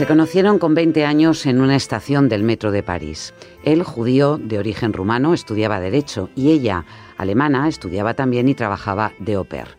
Se 0.00 0.06
conocieron 0.06 0.58
con 0.58 0.74
20 0.74 1.04
años 1.04 1.44
en 1.44 1.60
una 1.60 1.76
estación 1.76 2.30
del 2.30 2.42
metro 2.42 2.70
de 2.70 2.82
París. 2.82 3.34
Él, 3.64 3.82
judío 3.82 4.38
de 4.38 4.58
origen 4.58 4.94
rumano, 4.94 5.34
estudiaba 5.34 5.78
Derecho 5.78 6.30
y 6.34 6.52
ella, 6.52 6.86
alemana, 7.18 7.68
estudiaba 7.68 8.14
también 8.14 8.48
y 8.48 8.54
trabajaba 8.54 9.12
de 9.18 9.34
au 9.34 9.44
pair. 9.44 9.76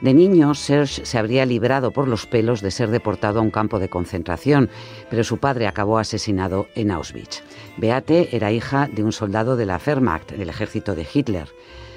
De 0.00 0.12
niño, 0.12 0.56
Serge 0.56 1.06
se 1.06 1.18
habría 1.18 1.46
librado 1.46 1.92
por 1.92 2.08
los 2.08 2.26
pelos 2.26 2.62
de 2.62 2.72
ser 2.72 2.90
deportado 2.90 3.38
a 3.38 3.42
un 3.42 3.52
campo 3.52 3.78
de 3.78 3.88
concentración, 3.88 4.70
pero 5.08 5.22
su 5.22 5.38
padre 5.38 5.68
acabó 5.68 5.98
asesinado 5.98 6.66
en 6.74 6.90
Auschwitz. 6.90 7.44
Beate 7.76 8.34
era 8.34 8.50
hija 8.50 8.88
de 8.92 9.04
un 9.04 9.12
soldado 9.12 9.54
de 9.54 9.66
la 9.66 9.80
Wehrmacht, 9.86 10.32
del 10.32 10.48
ejército 10.48 10.96
de 10.96 11.06
Hitler. 11.14 11.46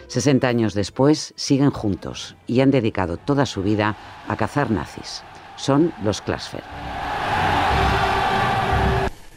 60 0.10 0.48
años 0.48 0.76
después, 0.76 1.34
siguen 1.38 1.72
juntos 1.72 2.36
y 2.46 2.62
han 2.62 2.70
dedicado 2.70 3.18
toda 3.18 3.48
su 3.48 3.64
vida 3.64 3.98
a 4.28 4.36
cazar 4.36 4.70
nazis. 4.70 5.24
Son 5.56 5.92
los 6.04 6.22
Klasfeld. 6.22 7.13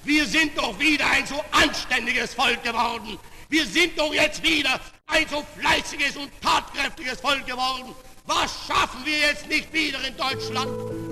Wir 0.06 0.24
sind 0.24 0.56
doch 0.56 0.78
wieder 0.78 1.04
ein 1.10 1.26
so 1.26 1.42
anständiges 1.50 2.32
Volk 2.32 2.62
geworden. 2.62 3.18
Wir 3.48 3.66
sind 3.66 3.98
doch 3.98 4.14
jetzt 4.14 4.40
wieder 4.40 4.78
ein 5.08 5.26
so 5.28 5.44
fleißiges 5.58 6.16
und 6.16 6.30
tatkräftiges 6.40 7.20
Volk 7.20 7.44
geworden. 7.44 7.92
Was 8.24 8.52
schaffen 8.68 9.04
wir 9.04 9.18
jetzt 9.18 9.48
nicht 9.48 9.72
wieder 9.72 9.98
in 10.06 10.16
Deutschland? 10.16 10.70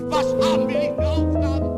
Was 0.09 0.25
haben 0.25 0.69
wir 0.69 0.79
nicht 0.79 0.95
für 0.95 1.07
Aufgaben? 1.07 1.74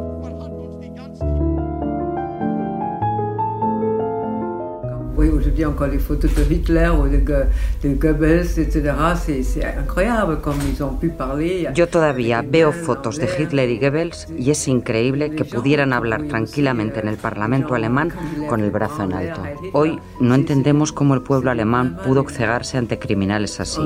Oui, 5.17 5.29
aujourd'hui 5.29 5.65
encore 5.65 5.87
les 5.87 5.99
photos 5.99 6.31
de 6.35 6.43
Hitler 6.53 6.89
ou 6.89 7.07
de, 7.07 7.17
Go- 7.17 7.49
de 7.83 7.89
Goebbels, 7.95 8.59
etc. 8.59 8.93
C'est 9.15 9.41
c'est 9.43 9.65
incroyable 9.65 10.39
comme 10.41 10.57
ils 10.71 10.81
ont 10.83 10.95
pu 10.99 11.09
parler. 11.09 11.67
Yo 11.73 11.87
todavía 11.87 12.43
veo 12.43 12.71
fotos 12.71 13.17
de 13.17 13.27
Hitler 13.37 13.67
y 13.71 13.79
Goebbels 13.79 14.27
y 14.37 14.51
es 14.51 14.67
increíble 14.67 15.31
que 15.35 15.43
pudieran 15.43 15.91
hablar 15.93 16.27
tranquilamente 16.27 16.99
en 16.99 17.07
el 17.07 17.17
Parlamento 17.17 17.73
alemán 17.73 18.11
con 18.47 18.61
el 18.61 18.69
brazo 18.69 19.03
en 19.03 19.13
alto. 19.13 19.41
Hoy 19.73 19.99
no 20.19 20.35
entendemos 20.35 20.91
cómo 20.93 21.15
el 21.15 21.21
pueblo 21.23 21.49
alemán 21.49 21.97
pudo 22.05 22.23
cegarse 22.29 22.77
ante 22.77 22.99
criminales 22.99 23.59
así. 23.59 23.81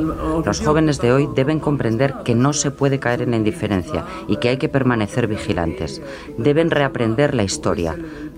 Los 0.45 0.59
jóvenes 0.59 1.00
de 1.00 1.14
hoy 1.14 1.30
deben 1.33 1.59
comprender 1.59 2.14
que 2.25 2.36
no 2.36 2.52
se 2.52 2.72
puede 2.72 3.00
caer 3.00 3.22
en 3.22 3.31
la 3.31 3.38
indiferencia 3.38 4.05
y 4.27 4.36
que 4.38 4.50
hay 4.50 4.58
que 4.58 4.67
permanecer 4.70 5.27
vigilantes. 5.27 6.02
Deben 6.38 6.72
reaprender 6.72 7.33
la 7.36 7.44
historia, 7.44 7.95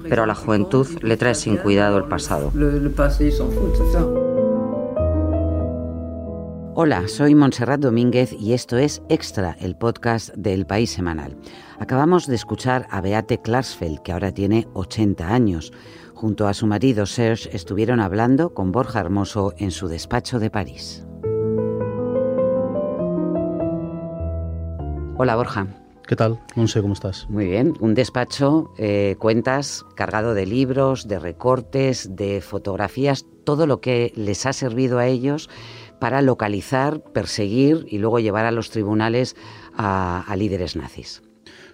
pero 0.08 0.23
a 0.23 0.28
la 0.28 0.36
juventud 0.36 0.88
le 1.02 1.18
trae 1.18 1.36
sin 1.36 1.58
cuidado 1.58 1.98
el 1.98 2.06
pasado. 2.06 2.52
Hola, 6.76 7.08
soy 7.08 7.36
Montserrat 7.36 7.80
Domínguez 7.80 8.34
y 8.34 8.54
esto 8.54 8.78
es 8.78 9.04
Extra, 9.08 9.56
el 9.60 9.76
podcast 9.76 10.34
del 10.36 10.66
País 10.66 10.92
Semanal. 10.92 11.38
Acabamos 11.78 12.26
de 12.26 12.34
escuchar 12.34 12.88
a 12.90 13.00
Beate 13.00 13.40
Klarsfeld, 13.40 14.02
que 14.02 14.12
ahora 14.12 14.32
tiene 14.32 14.68
80 14.73 15.28
años. 15.28 15.72
Junto 16.16 16.48
a 16.48 16.54
su 16.56 16.66
marido 16.66 17.06
Serge 17.06 17.56
estuvieron 17.56 18.00
hablando 18.00 18.56
con 18.56 18.72
Borja 18.72 19.02
Hermoso 19.02 19.54
en 19.58 19.70
su 19.70 19.88
despacho 19.88 20.40
de 20.40 20.50
París. 20.50 21.06
Hola 25.16 25.36
Borja. 25.36 25.83
¿Qué 26.08 26.16
tal? 26.16 26.40
Monse, 26.56 26.82
¿cómo 26.82 26.94
estás? 26.94 27.28
Muy 27.30 27.48
bien, 27.48 27.73
un 27.80 27.94
despacho, 27.96 28.73
eh, 28.78 29.16
cuentas 29.20 29.86
cargado 29.96 30.34
de 30.34 30.45
libros, 30.45 31.08
de 31.08 31.18
recortes, 31.18 32.16
de 32.16 32.42
fotografías, 32.42 33.26
todo 33.45 33.68
lo 33.68 33.80
que 33.80 34.12
les 34.16 34.45
ha 34.45 34.54
servido 34.54 35.00
a 35.00 35.08
ellos 35.08 35.50
para 36.00 36.22
localizar, 36.22 37.02
perseguir 37.14 37.86
y 37.88 38.00
luego 38.00 38.20
llevar 38.20 38.45
a 38.45 38.52
los 38.52 38.70
tribunales 38.70 39.36
a, 39.76 40.22
a 40.28 40.36
líderes 40.36 40.76
nazis. 40.76 41.22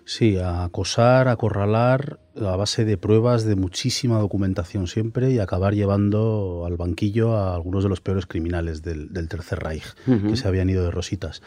Sí, 0.06 0.38
a 0.38 0.64
acosar, 0.64 1.28
acorralar 1.28 2.20
a 2.36 2.56
base 2.56 2.86
de 2.86 2.98
pruebas, 2.98 3.44
de 3.46 3.56
muchísima 3.56 4.20
documentación 4.20 4.88
siempre 4.88 5.32
y 5.32 5.40
acabar 5.40 5.74
llevando 5.74 6.64
al 6.66 6.78
banquillo 6.78 7.36
a 7.36 7.56
algunos 7.56 7.84
de 7.84 7.90
los 7.90 8.02
peores 8.02 8.26
criminales 8.26 8.82
del, 8.82 9.12
del 9.12 9.28
Tercer 9.28 9.60
Reich 9.60 9.86
Ujú. 10.08 10.30
que 10.30 10.38
se 10.38 10.48
habían 10.48 10.70
ido 10.70 10.84
de 10.84 10.92
rositas. 10.92 11.42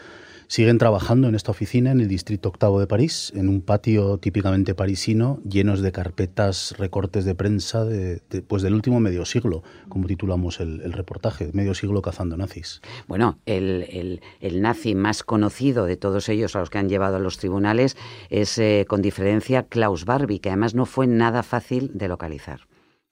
Siguen 0.47 0.77
trabajando 0.77 1.27
en 1.27 1.35
esta 1.35 1.51
oficina 1.51 1.91
en 1.91 2.01
el 2.01 2.07
distrito 2.07 2.49
octavo 2.49 2.79
de 2.79 2.87
París, 2.87 3.31
en 3.35 3.49
un 3.49 3.61
patio 3.61 4.17
típicamente 4.17 4.75
parisino, 4.75 5.39
llenos 5.49 5.81
de 5.81 5.91
carpetas, 5.91 6.75
recortes 6.77 7.25
de 7.25 7.33
prensa 7.35 7.85
de, 7.85 8.21
de, 8.29 8.41
pues 8.41 8.61
del 8.61 8.73
último 8.73 8.99
medio 8.99 9.25
siglo, 9.25 9.63
como 9.89 10.07
titulamos 10.07 10.59
el, 10.59 10.81
el 10.81 10.93
reportaje, 10.93 11.49
medio 11.53 11.73
siglo 11.73 12.01
cazando 12.01 12.37
nazis. 12.37 12.81
Bueno, 13.07 13.39
el, 13.45 13.85
el- 13.89 14.21
el 14.41 14.61
nazi 14.61 14.95
más 14.95 15.23
conocido 15.23 15.85
de 15.85 15.97
todos 15.97 16.29
ellos 16.29 16.55
a 16.55 16.59
los 16.59 16.69
que 16.69 16.77
han 16.77 16.89
llevado 16.89 17.15
a 17.15 17.19
los 17.19 17.37
tribunales 17.37 17.97
es, 18.29 18.57
eh, 18.57 18.85
con 18.87 19.01
diferencia, 19.01 19.63
Klaus 19.63 20.05
Barbie, 20.05 20.39
que 20.39 20.49
además 20.49 20.75
no 20.75 20.85
fue 20.85 21.07
nada 21.07 21.41
fácil 21.43 21.91
de 21.93 22.07
localizar. 22.07 22.61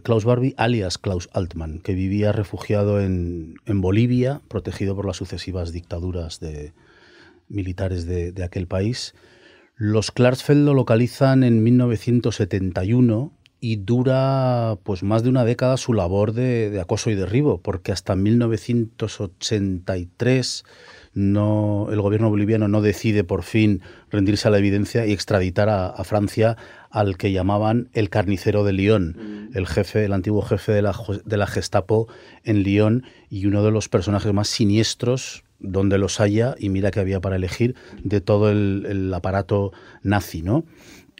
Klaus 0.03 0.25
Barbie, 0.25 0.55
alias 0.57 0.97
Klaus 0.97 1.29
Altmann, 1.31 1.79
que 1.79 1.93
vivía 1.93 2.31
refugiado 2.31 2.99
en, 2.99 3.55
en 3.65 3.81
Bolivia, 3.81 4.41
protegido 4.47 4.95
por 4.95 5.05
las 5.05 5.17
sucesivas 5.17 5.71
dictaduras 5.71 6.39
de, 6.39 6.73
militares 7.51 8.05
de, 8.05 8.31
de 8.31 8.43
aquel 8.43 8.67
país. 8.67 9.13
Los 9.75 10.11
Klarsfeld 10.11 10.65
lo 10.65 10.73
localizan 10.73 11.43
en 11.43 11.63
1971 11.63 13.33
y 13.63 13.75
dura 13.77 14.79
pues 14.83 15.03
más 15.03 15.21
de 15.23 15.29
una 15.29 15.45
década 15.45 15.77
su 15.77 15.93
labor 15.93 16.33
de, 16.33 16.71
de 16.71 16.81
acoso 16.81 17.11
y 17.11 17.15
derribo, 17.15 17.61
porque 17.61 17.91
hasta 17.91 18.15
1983 18.15 20.63
no, 21.13 21.87
el 21.91 22.01
gobierno 22.01 22.29
boliviano 22.29 22.67
no 22.67 22.81
decide 22.81 23.23
por 23.23 23.43
fin 23.43 23.83
rendirse 24.09 24.47
a 24.47 24.51
la 24.51 24.57
evidencia 24.57 25.05
y 25.05 25.11
extraditar 25.11 25.69
a, 25.69 25.85
a 25.87 26.03
Francia 26.03 26.57
al 26.89 27.17
que 27.17 27.31
llamaban 27.31 27.91
el 27.93 28.09
carnicero 28.09 28.63
de 28.63 28.73
Lyon, 28.73 29.51
el 29.53 29.67
jefe, 29.67 30.05
el 30.05 30.13
antiguo 30.13 30.41
jefe 30.41 30.71
de 30.71 30.81
la, 30.81 30.95
de 31.23 31.37
la 31.37 31.45
Gestapo 31.45 32.07
en 32.43 32.63
Lyon 32.63 33.03
y 33.29 33.45
uno 33.45 33.63
de 33.63 33.69
los 33.71 33.89
personajes 33.89 34.33
más 34.33 34.47
siniestros 34.47 35.43
donde 35.61 35.97
los 35.97 36.19
haya, 36.19 36.55
y 36.59 36.69
mira 36.69 36.91
que 36.91 36.99
había 36.99 37.21
para 37.21 37.35
elegir, 37.35 37.75
de 38.03 38.21
todo 38.21 38.49
el, 38.49 39.11
aparato 39.13 39.71
nazi, 40.03 40.41
¿no? 40.41 40.65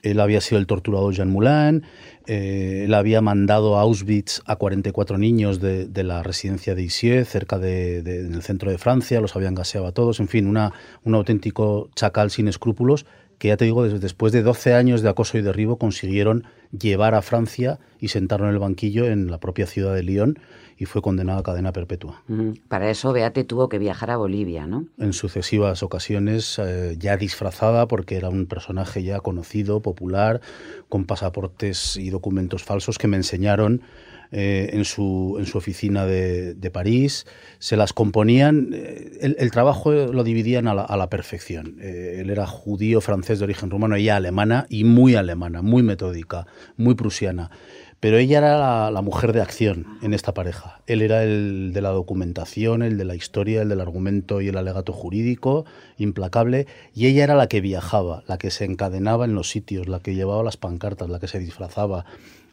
Él 0.03 0.19
había 0.19 0.41
sido 0.41 0.59
el 0.59 0.65
torturador 0.65 1.13
Jean 1.13 1.29
Moulin, 1.29 1.83
eh, 2.25 2.83
él 2.85 2.93
había 2.95 3.21
mandado 3.21 3.77
a 3.77 3.81
Auschwitz 3.81 4.41
a 4.45 4.55
44 4.55 5.19
niños 5.19 5.59
de, 5.59 5.85
de 5.85 6.03
la 6.03 6.23
residencia 6.23 6.73
de 6.73 6.81
Issy, 6.81 7.23
cerca 7.23 7.59
de, 7.59 8.01
de, 8.01 8.21
el 8.21 8.41
centro 8.41 8.71
de 8.71 8.79
Francia, 8.79 9.21
los 9.21 9.35
habían 9.35 9.53
gaseado 9.53 9.85
a 9.85 9.91
todos, 9.91 10.19
en 10.19 10.27
fin, 10.27 10.47
una, 10.47 10.73
un 11.03 11.13
auténtico 11.13 11.89
chacal 11.95 12.31
sin 12.31 12.47
escrúpulos 12.47 13.05
que 13.41 13.47
ya 13.47 13.57
te 13.57 13.65
digo, 13.65 13.87
después 13.87 14.31
de 14.33 14.43
12 14.43 14.75
años 14.75 15.01
de 15.01 15.09
acoso 15.09 15.35
y 15.35 15.41
derribo 15.41 15.79
consiguieron 15.79 16.43
llevar 16.77 17.15
a 17.15 17.21
Francia 17.21 17.79
y 17.99 18.09
sentarlo 18.09 18.47
en 18.47 18.53
el 18.53 18.59
banquillo 18.59 19.05
en 19.05 19.29
la 19.29 19.39
propia 19.39 19.67
ciudad 19.67 19.93
de 19.93 20.03
Lyon 20.03 20.39
y 20.77 20.85
fue 20.85 21.01
condenado 21.01 21.39
a 21.39 21.43
cadena 21.43 21.71
perpetua. 21.71 22.23
Para 22.67 22.89
eso 22.89 23.13
Beate 23.13 23.43
tuvo 23.43 23.69
que 23.69 23.77
viajar 23.77 24.09
a 24.09 24.17
Bolivia, 24.17 24.65
¿no? 24.65 24.87
En 24.97 25.13
sucesivas 25.13 25.83
ocasiones, 25.83 26.57
eh, 26.57 26.95
ya 26.97 27.17
disfrazada 27.17 27.87
porque 27.87 28.15
era 28.15 28.29
un 28.29 28.47
personaje 28.47 29.03
ya 29.03 29.19
conocido, 29.19 29.81
popular, 29.81 30.41
con 30.89 31.05
pasaportes 31.05 31.97
y 31.97 32.09
documentos 32.09 32.63
falsos 32.63 32.97
que 32.97 33.07
me 33.07 33.17
enseñaron 33.17 33.83
eh, 34.33 34.69
en, 34.71 34.85
su, 34.85 35.35
en 35.39 35.45
su 35.45 35.57
oficina 35.57 36.05
de, 36.05 36.53
de 36.53 36.71
París. 36.71 37.25
Se 37.59 37.75
las 37.75 37.91
componían, 37.91 38.69
eh, 38.71 39.35
el, 39.37 39.51
trabajo 39.51 39.91
lo 39.91 40.23
dividían 40.23 40.69
a 40.69 40.73
la, 40.73 40.83
a 40.83 40.95
la 40.95 41.09
perfección. 41.09 41.75
Eh, 41.81 42.19
él 42.21 42.29
era 42.29 42.47
judío, 42.47 43.01
francés 43.01 43.39
de 43.39 43.43
origen 43.43 43.69
rumano, 43.69 43.97
ella 43.97 44.15
alemana 44.15 44.67
y 44.69 44.85
muy 44.85 45.15
alemana, 45.15 45.61
muy 45.61 45.83
metódica, 45.83 46.47
muy 46.77 46.95
prusiana. 46.95 47.51
Pero 47.99 48.17
ella 48.17 48.37
era 48.37 48.57
la, 48.57 48.89
la, 48.89 49.01
mujer 49.01 49.33
de 49.33 49.41
acción 49.41 49.85
en 50.01 50.13
esta 50.13 50.33
pareja. 50.33 50.81
Él 50.87 51.01
era 51.01 51.23
el 51.23 51.71
de 51.73 51.81
la 51.81 51.89
documentación, 51.89 52.83
el 52.83 52.97
de 52.97 53.03
la 53.05 53.15
historia, 53.15 53.61
el 53.61 53.69
del 53.69 53.81
argumento 53.81 54.39
y 54.39 54.47
el 54.47 54.57
alegato 54.57 54.93
jurídico, 54.93 55.65
implacable. 55.97 56.67
Y 56.95 57.07
ella 57.07 57.25
era 57.25 57.35
la 57.35 57.47
que 57.47 57.59
viajaba, 57.59 58.23
la 58.27 58.37
que 58.37 58.49
se 58.49 58.63
encadenaba 58.63 59.25
en 59.25 59.35
los 59.35 59.49
sitios, 59.49 59.89
la 59.89 59.99
que 59.99 60.15
llevaba 60.15 60.41
las 60.41 60.55
pancartas, 60.55 61.09
la 61.09 61.19
que 61.19 61.27
se 61.27 61.37
disfrazaba, 61.37 62.05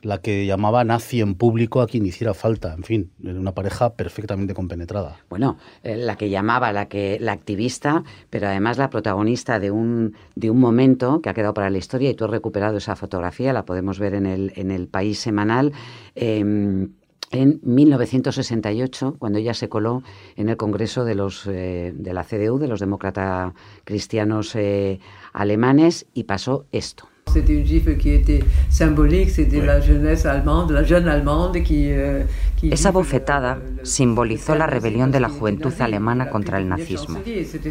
la 0.02 0.18
que 0.18 0.46
llamaba 0.46 0.84
nazi 0.84 1.20
en 1.20 1.34
público 1.34 1.80
a 1.80 1.86
quien 1.86 2.06
hiciera 2.06 2.34
falta. 2.34 2.74
En 2.74 2.82
fin, 2.82 3.10
una 3.22 3.52
pareja 3.52 3.94
perfectamente 3.94 4.54
compenetrada. 4.54 5.16
Bueno, 5.28 5.58
eh, 5.82 5.96
la 5.96 6.16
que 6.16 6.30
llamaba, 6.30 6.72
la 6.72 6.88
que 6.88 7.18
la 7.20 7.32
activista, 7.32 8.04
pero 8.30 8.46
además 8.46 8.78
la 8.78 8.90
protagonista 8.90 9.58
de 9.58 9.70
un, 9.70 10.14
de 10.34 10.50
un 10.50 10.60
momento 10.60 11.20
que 11.20 11.30
ha 11.30 11.34
quedado 11.34 11.54
para 11.54 11.70
la 11.70 11.78
historia 11.78 12.10
y 12.10 12.14
tú 12.14 12.24
has 12.24 12.30
recuperado 12.30 12.76
esa 12.76 12.96
fotografía, 12.96 13.52
la 13.52 13.64
podemos 13.64 13.98
ver 13.98 14.14
en 14.14 14.26
el, 14.26 14.52
en 14.56 14.70
el 14.70 14.88
País 14.88 15.18
Semanal. 15.18 15.72
Eh, 16.14 16.88
en 17.30 17.60
1968, 17.62 19.16
cuando 19.18 19.38
ella 19.38 19.52
se 19.52 19.68
coló 19.68 20.02
en 20.36 20.48
el 20.48 20.56
Congreso 20.56 21.04
de, 21.04 21.14
los, 21.14 21.46
eh, 21.46 21.92
de 21.94 22.14
la 22.14 22.24
CDU, 22.24 22.58
de 22.58 22.68
los 22.68 22.80
demócratas 22.80 23.52
cristianos 23.84 24.54
eh, 24.56 24.98
alemanes, 25.34 26.06
y 26.14 26.24
pasó 26.24 26.64
esto. 26.72 27.08
C'était 27.32 27.54
une 27.54 27.66
gifle 27.66 27.96
qui 27.96 28.10
était 28.10 28.40
symbolique, 28.70 29.30
c'était 29.30 29.60
la 29.60 29.80
jeunesse 29.80 30.26
allemande, 30.26 30.70
la 30.70 30.82
jeune 30.82 31.08
allemande 31.08 31.62
qui, 31.62 31.90
euh, 31.90 32.24
Esa 32.62 32.90
bofetada 32.90 33.58
simbolizó 33.84 34.56
la 34.56 34.66
rebelión 34.66 35.12
de 35.12 35.20
la 35.20 35.28
juventud 35.28 35.72
alemana 35.78 36.28
contra 36.28 36.58
el 36.58 36.68
nazismo. 36.68 37.20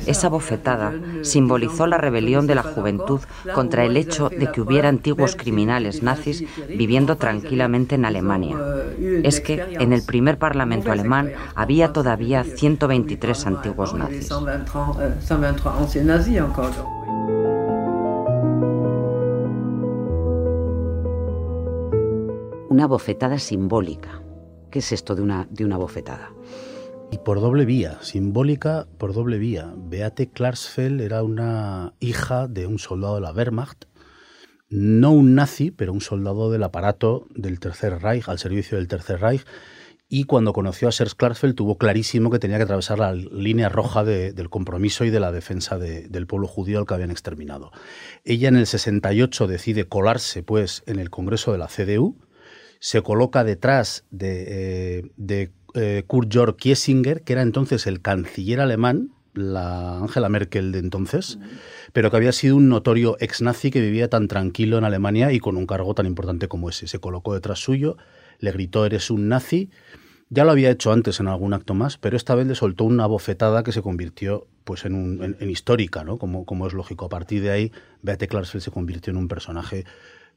Esa 0.06 0.30
bofetada 0.30 0.94
simbolizó 1.24 1.88
la 1.88 1.98
rebelión 1.98 2.48
de 2.48 2.56
la 2.56 2.64
juventud 2.64 3.20
contra 3.54 3.84
el 3.84 3.98
hecho 3.98 4.30
de 4.30 4.50
que 4.52 4.62
hubiera 4.62 4.88
antiguos 4.88 5.36
criminales 5.36 6.04
nazis 6.04 6.46
viviendo 6.70 7.18
tranquilamente 7.18 7.96
en 7.96 8.06
Alemania. 8.06 8.58
Es 9.24 9.42
que 9.42 9.62
en 9.80 9.92
el 9.92 10.04
primer 10.04 10.38
parlamento 10.38 10.92
alemán 10.92 11.32
había 11.56 11.92
todavía 11.92 12.44
123 12.46 13.46
antiguos 13.46 13.94
nazis. 13.94 14.30
Una 22.78 22.86
bofetada 22.86 23.40
simbólica. 23.40 24.22
¿Qué 24.70 24.78
es 24.78 24.92
esto 24.92 25.16
de 25.16 25.24
una, 25.24 25.48
de 25.50 25.66
una 25.66 25.78
bofetada? 25.78 26.32
Y 27.12 27.18
por 27.18 27.42
doble 27.42 27.66
vía, 27.66 27.98
simbólica 28.02 28.86
por 29.00 29.16
doble 29.16 29.40
vía. 29.40 29.74
Beate 29.76 30.30
Klarsfeld 30.30 31.02
era 31.02 31.24
una 31.24 31.96
hija 32.00 32.48
de 32.48 32.68
un 32.68 32.78
soldado 32.78 33.16
de 33.16 33.22
la 33.22 33.32
Wehrmacht, 33.32 33.86
no 34.70 35.12
un 35.12 35.34
nazi, 35.34 35.72
pero 35.72 35.92
un 35.92 36.02
soldado 36.02 36.52
del 36.52 36.62
aparato 36.62 37.26
del 37.34 37.60
Tercer 37.60 38.00
Reich, 38.00 38.30
al 38.30 38.38
servicio 38.38 38.78
del 38.78 38.88
Tercer 38.88 39.22
Reich, 39.22 39.44
y 40.08 40.26
cuando 40.26 40.54
conoció 40.54 40.88
a 40.88 40.92
Serge 40.92 41.16
Klarsfeld 41.18 41.56
tuvo 41.56 41.80
clarísimo 41.80 42.30
que 42.30 42.38
tenía 42.38 42.58
que 42.58 42.64
atravesar 42.64 43.00
la 43.00 43.14
línea 43.14 43.70
roja 43.70 44.04
del 44.04 44.50
compromiso 44.52 45.04
y 45.04 45.10
de 45.10 45.20
la 45.20 45.32
defensa 45.32 45.80
del 45.80 46.28
pueblo 46.28 46.48
judío 46.48 46.78
al 46.78 46.86
que 46.86 46.94
habían 46.94 47.10
exterminado. 47.10 47.72
Ella 48.24 48.50
en 48.50 48.56
el 48.56 48.68
68 48.68 49.48
decide 49.48 49.88
colarse 49.88 50.44
pues 50.44 50.84
en 50.86 51.00
el 51.00 51.10
Congreso 51.10 51.52
de 51.52 51.58
la 51.58 51.68
CDU, 51.68 52.16
se 52.80 53.02
coloca 53.02 53.44
detrás 53.44 54.06
de, 54.12 55.10
eh, 55.28 55.50
eh, 55.74 56.04
Kurt 56.08 56.32
Georg 56.32 56.56
Kiesinger, 56.56 57.24
que 57.24 57.34
era 57.34 57.42
entonces 57.42 57.88
el 57.88 58.02
canciller 58.02 58.60
alemán, 58.60 59.12
la 59.34 60.00
Angela 60.00 60.30
Merkel 60.30 60.72
de 60.72 60.80
entonces, 60.80 61.38
pero 61.94 62.10
que 62.10 62.18
había 62.18 62.32
sido 62.32 62.56
un 62.56 62.70
notorio 62.70 63.18
ex-nazi 63.20 63.72
que 63.72 63.82
vivía 63.82 64.10
tan 64.10 64.28
tranquilo 64.28 64.78
en 64.78 64.84
Alemania 64.84 65.32
y 65.32 65.40
con 65.40 65.58
un 65.58 65.68
cargo 65.68 65.94
tan 65.94 66.06
importante 66.06 66.48
como 66.48 66.70
ese. 66.70 66.88
Se 66.88 67.00
colocó 67.00 67.34
detrás 67.34 67.60
suyo, 67.60 67.98
le 68.40 68.52
gritó 68.52 68.86
eres 68.86 69.12
un 69.12 69.28
nazi. 69.28 69.70
Ya 70.30 70.44
lo 70.44 70.52
había 70.52 70.70
hecho 70.70 70.92
antes 70.92 71.22
en 71.22 71.28
algún 71.28 71.54
acto 71.54 71.74
más, 71.74 71.98
pero 71.98 72.18
esta 72.18 72.36
vez 72.36 72.48
le 72.48 72.56
soltó 72.56 72.84
una 72.84 73.06
bofetada 73.06 73.64
que 73.64 73.72
se 73.72 73.82
convirtió 73.82 74.48
pues 74.66 74.84
en, 74.84 74.94
un, 74.94 75.38
en, 75.40 75.50
histórica, 75.50 76.04
¿no? 76.04 76.18
Como, 76.18 76.46
como 76.46 76.68
es 76.68 76.74
lógico. 76.74 77.06
A 77.06 77.10
partir 77.10 77.42
de 77.42 77.52
ahí, 77.52 77.72
Beate 78.02 78.28
Klarsfeld 78.28 78.62
se 78.62 78.72
convirtió 78.72 79.12
en 79.12 79.18
un 79.18 79.30
personaje 79.30 79.86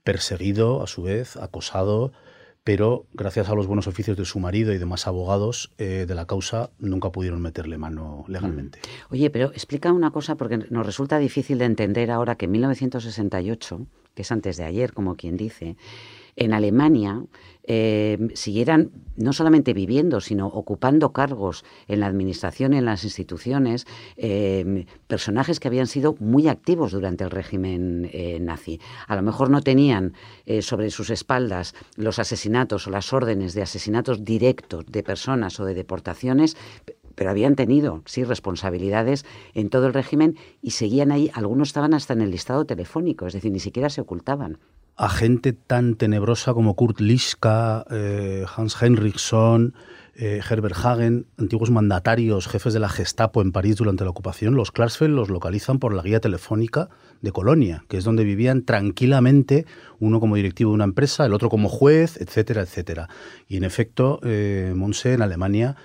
perseguido, 0.04 0.82
a 0.82 0.86
su 0.86 1.02
vez, 1.02 1.36
acosado, 1.36 2.12
pero 2.64 3.06
gracias 3.12 3.48
a 3.48 3.54
los 3.54 3.66
buenos 3.66 3.86
oficios 3.86 4.16
de 4.16 4.24
su 4.24 4.38
marido 4.38 4.72
y 4.72 4.78
demás 4.78 5.06
abogados 5.06 5.72
eh, 5.78 6.04
de 6.06 6.14
la 6.14 6.26
causa 6.26 6.70
nunca 6.78 7.10
pudieron 7.10 7.40
meterle 7.40 7.78
mano 7.78 8.24
legalmente. 8.28 8.80
Mm. 8.80 9.12
Oye, 9.14 9.30
pero 9.30 9.46
explica 9.52 9.92
una 9.92 10.10
cosa 10.10 10.36
porque 10.36 10.58
nos 10.70 10.84
resulta 10.84 11.18
difícil 11.18 11.58
de 11.58 11.64
entender 11.64 12.10
ahora 12.10 12.36
que 12.36 12.44
en 12.44 12.52
1968, 12.52 13.86
que 14.14 14.22
es 14.22 14.32
antes 14.32 14.56
de 14.56 14.64
ayer, 14.64 14.92
como 14.92 15.16
quien 15.16 15.36
dice, 15.36 15.76
en 16.36 16.52
Alemania 16.52 17.22
eh, 17.72 18.18
siguieran 18.34 18.90
no 19.16 19.32
solamente 19.32 19.74
viviendo, 19.74 20.20
sino 20.20 20.46
ocupando 20.46 21.12
cargos 21.12 21.64
en 21.86 22.00
la 22.00 22.06
administración 22.06 22.72
y 22.72 22.78
en 22.78 22.84
las 22.84 23.04
instituciones, 23.04 23.86
eh, 24.16 24.86
personajes 25.06 25.60
que 25.60 25.68
habían 25.68 25.86
sido 25.86 26.16
muy 26.18 26.48
activos 26.48 26.92
durante 26.92 27.22
el 27.22 27.30
régimen 27.30 28.08
eh, 28.12 28.40
nazi. 28.40 28.80
A 29.06 29.14
lo 29.14 29.22
mejor 29.22 29.50
no 29.50 29.60
tenían 29.60 30.14
sobre 30.62 30.90
sus 30.90 31.10
espaldas 31.10 31.74
los 31.96 32.18
asesinatos 32.18 32.86
o 32.86 32.90
las 32.90 33.12
órdenes 33.12 33.54
de 33.54 33.62
asesinatos 33.62 34.24
directos 34.24 34.86
de 34.86 35.02
personas 35.02 35.60
o 35.60 35.64
de 35.64 35.74
deportaciones, 35.74 36.56
pero 37.14 37.30
habían 37.30 37.54
tenido, 37.54 38.02
sí, 38.06 38.24
responsabilidades 38.24 39.26
en 39.54 39.68
todo 39.68 39.86
el 39.86 39.94
régimen 39.94 40.36
y 40.62 40.70
seguían 40.70 41.12
ahí. 41.12 41.30
Algunos 41.34 41.68
estaban 41.68 41.94
hasta 41.94 42.14
en 42.14 42.22
el 42.22 42.30
listado 42.30 42.64
telefónico, 42.64 43.26
es 43.26 43.34
decir, 43.34 43.52
ni 43.52 43.60
siquiera 43.60 43.90
se 43.90 44.00
ocultaban 44.00 44.58
a 45.00 45.08
gente 45.08 45.54
tan 45.54 45.94
tenebrosa 45.94 46.52
como 46.52 46.76
Kurt 46.76 47.00
Lischka, 47.00 47.86
eh, 47.90 48.44
Hans 48.54 48.76
Henriksson, 48.82 49.72
eh, 50.14 50.42
Herbert 50.46 50.76
Hagen, 50.76 51.24
antiguos 51.38 51.70
mandatarios, 51.70 52.46
jefes 52.46 52.74
de 52.74 52.80
la 52.80 52.90
Gestapo 52.90 53.40
en 53.40 53.50
París 53.50 53.76
durante 53.76 54.04
la 54.04 54.10
ocupación, 54.10 54.56
los 54.56 54.72
Klarsfeld 54.72 55.14
los 55.14 55.30
localizan 55.30 55.78
por 55.78 55.94
la 55.94 56.02
guía 56.02 56.20
telefónica 56.20 56.90
de 57.22 57.32
Colonia, 57.32 57.82
que 57.88 57.96
es 57.96 58.04
donde 58.04 58.24
vivían 58.24 58.66
tranquilamente, 58.66 59.64
uno 60.00 60.20
como 60.20 60.36
directivo 60.36 60.72
de 60.72 60.74
una 60.74 60.84
empresa, 60.84 61.24
el 61.24 61.32
otro 61.32 61.48
como 61.48 61.70
juez, 61.70 62.18
etcétera, 62.20 62.60
etcétera. 62.60 63.08
Y 63.48 63.56
en 63.56 63.64
efecto, 63.64 64.20
eh, 64.22 64.74
Monse 64.76 65.14
en 65.14 65.22
Alemania 65.22 65.76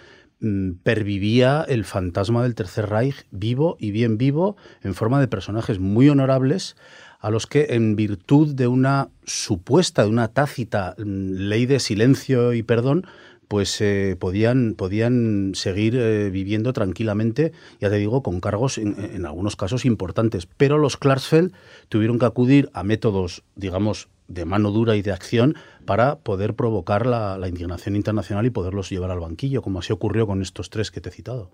mm, 0.42 0.72
pervivía 0.84 1.64
el 1.70 1.86
fantasma 1.86 2.44
del 2.44 2.54
Tercer 2.54 2.90
Reich 2.90 3.28
vivo 3.32 3.78
y 3.80 3.92
bien 3.92 4.18
vivo 4.18 4.58
en 4.82 4.94
forma 4.94 5.22
de 5.22 5.30
personajes 5.30 5.80
muy 5.80 6.10
honorables 6.10 6.76
a 7.26 7.32
los 7.32 7.48
que 7.48 7.66
en 7.72 7.96
virtud 7.96 8.54
de 8.54 8.68
una 8.68 9.10
supuesta, 9.26 10.04
de 10.04 10.10
una 10.10 10.28
tácita 10.28 10.94
mm, 11.00 11.50
ley 11.50 11.66
de 11.66 11.80
silencio 11.80 12.54
y 12.54 12.62
perdón, 12.62 13.08
pues 13.48 13.82
eh, 13.82 14.16
podían, 14.20 14.76
podían 14.76 15.54
seguir 15.56 15.96
eh, 15.96 16.30
viviendo 16.30 16.72
tranquilamente, 16.72 17.52
ya 17.82 17.90
te 17.90 17.96
digo, 17.96 18.22
con 18.22 18.40
cargos 18.42 18.78
en, 18.78 19.26
algunos 19.26 19.56
casos 19.56 19.86
importantes. 19.86 20.48
Pero 20.58 20.78
los 20.78 20.98
Klarsfeld 20.98 21.52
tuvieron 21.90 22.20
que 22.20 22.28
acudir 22.28 22.70
a 22.74 22.84
métodos, 22.84 23.42
digamos, 23.56 24.08
de 24.28 24.46
mano 24.46 24.72
dura 24.72 24.96
y 24.96 25.02
de 25.02 25.12
acción 25.12 25.56
para 25.86 26.18
poder 26.18 26.56
provocar 26.56 27.06
la, 27.06 27.40
indignación 27.48 27.96
internacional 27.96 28.46
y 28.46 28.50
poderlos 28.50 28.90
llevar 28.90 29.12
al 29.12 29.20
banquillo, 29.20 29.62
como 29.62 29.80
así 29.80 29.94
ocurrió 29.94 30.26
con 30.26 30.42
estos 30.42 30.70
tres 30.70 30.92
que 30.92 31.02
te 31.02 31.10
he 31.10 31.12
citado. 31.12 31.52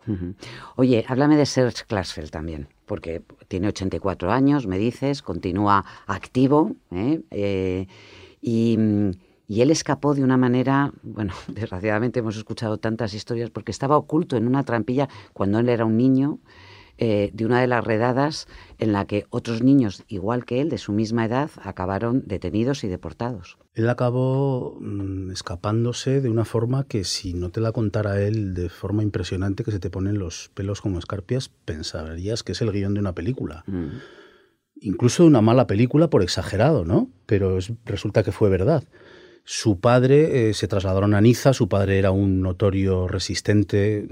Oye, 0.76 1.04
háblame 1.08 1.38
de 1.38 1.46
Serge 1.46 1.84
Klarsfeld 1.86 2.30
también, 2.30 2.70
porque 2.86 3.22
tiene 3.48 3.68
84 3.68 4.32
años, 4.32 4.68
me 4.68 4.78
dices, 4.78 5.22
continúa 5.22 5.84
activo, 6.08 6.76
¿eh? 6.92 7.88
y 8.42 8.78
y 9.52 9.60
él 9.60 9.70
escapó 9.70 10.14
de 10.14 10.24
una 10.24 10.38
manera, 10.38 10.94
bueno, 11.04 11.34
desgraciadamente 11.50 12.20
hemos 12.20 12.38
escuchado 12.38 12.78
tantas 12.78 13.14
historias, 13.14 13.50
porque 13.50 13.72
estaba 13.72 13.98
oculto 13.98 14.38
en 14.38 14.48
una 14.48 14.64
trampilla 14.64 15.10
cuando 15.34 15.60
él 15.60 15.68
era 15.68 15.84
un 15.84 15.98
niño, 15.98 16.40
eh, 17.04 17.32
de 17.34 17.48
una 17.48 17.60
de 17.60 17.66
las 17.66 17.84
redadas 17.84 18.48
en 18.78 18.94
la 18.94 19.06
que 19.06 19.26
otros 19.32 19.64
niños, 19.64 20.04
igual 20.08 20.46
que 20.46 20.62
él, 20.62 20.70
de 20.70 20.78
su 20.78 20.92
misma 20.92 21.26
edad, 21.26 21.50
acabaron 21.64 22.22
detenidos 22.28 22.84
y 22.84 22.90
deportados. 22.90 23.58
Él 23.74 23.90
acabó 23.90 24.78
mm, 24.80 25.32
escapándose 25.32 26.22
de 26.22 26.30
una 26.30 26.46
forma 26.46 26.84
que 26.84 27.04
si 27.04 27.34
no 27.34 27.50
te 27.50 27.60
la 27.60 27.72
contara 27.72 28.22
él 28.22 28.54
de 28.54 28.70
forma 28.70 29.02
impresionante, 29.02 29.64
que 29.64 29.72
se 29.72 29.80
te 29.80 29.90
ponen 29.90 30.20
los 30.20 30.52
pelos 30.54 30.80
como 30.80 31.00
escarpias, 31.00 31.50
pensarías 31.50 32.44
que 32.44 32.52
es 32.52 32.62
el 32.62 32.72
guion 32.72 32.94
de 32.94 33.00
una 33.00 33.16
película. 33.16 33.64
Mm. 33.66 33.88
Incluso 34.76 35.24
de 35.24 35.30
una 35.30 35.42
mala 35.42 35.66
película 35.66 36.08
por 36.12 36.22
exagerado, 36.22 36.86
¿no? 36.86 37.10
Pero 37.26 37.58
resulta 37.84 38.22
que 38.22 38.32
fue 38.32 38.52
verdad. 38.52 38.84
Su 39.44 39.80
padre 39.80 40.50
eh, 40.50 40.54
se 40.54 40.68
trasladaron 40.68 41.14
a 41.14 41.22
Niza, 41.22 41.54
su 41.54 41.68
padre 41.68 41.98
era 41.98 42.12
un 42.12 42.42
notorio 42.42 43.08
resistente, 43.08 44.08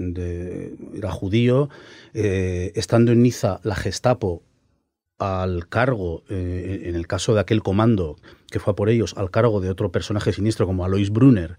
era 0.94 1.10
judío. 1.12 1.68
Eh, 2.14 2.72
estando 2.74 3.12
en 3.12 3.22
Niza, 3.22 3.60
la 3.62 3.76
Gestapo, 3.76 4.42
al 5.18 5.68
cargo, 5.68 6.24
eh, 6.28 6.82
en 6.86 6.96
el 6.96 7.06
caso 7.06 7.34
de 7.34 7.40
aquel 7.40 7.62
comando 7.62 8.16
que 8.50 8.58
fue 8.58 8.74
por 8.74 8.88
ellos, 8.88 9.14
al 9.16 9.30
cargo 9.30 9.60
de 9.60 9.70
otro 9.70 9.92
personaje 9.92 10.32
siniestro 10.32 10.66
como 10.66 10.84
Alois 10.84 11.10
Brunner, 11.10 11.58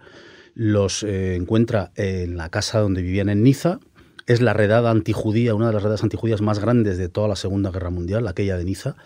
los 0.53 1.03
encuentra 1.03 1.91
en 1.95 2.35
la 2.35 2.49
casa 2.49 2.79
donde 2.79 3.01
vivían 3.01 3.29
en 3.29 3.43
Niza. 3.43 3.79
Es 4.27 4.41
la 4.41 4.53
redada 4.53 4.91
antijudía, 4.91 5.55
una 5.55 5.67
de 5.67 5.73
las 5.73 5.83
redadas 5.83 6.03
antijudías 6.03 6.41
más 6.41 6.59
grandes 6.59 6.97
de 6.97 7.07
toda 7.07 7.29
la 7.29 7.37
Segunda 7.37 7.71
Guerra 7.71 7.89
Mundial, 7.89 8.27
aquella 8.27 8.57
de 8.57 8.65
Niza. 8.65 8.97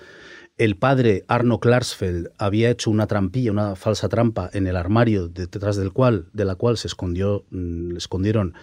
El 0.57 0.77
padre 0.77 1.25
Arno 1.27 1.59
Klarsfeld 1.59 2.29
había 2.38 2.69
hecho 2.69 2.89
una 2.89 3.07
trampilla, 3.07 3.51
una 3.51 3.75
falsa 3.75 4.07
trampa 4.07 4.50
en 4.53 4.67
el 4.67 4.77
armario 4.77 5.27
detrás 5.27 5.75
del 5.75 5.91
cual, 5.91 6.27
de 6.31 6.45
la 6.45 6.55
cual 6.55 6.77
se 6.77 6.88
escondió, 6.88 7.43
mm, 7.50 7.97
escondieron 7.97 8.53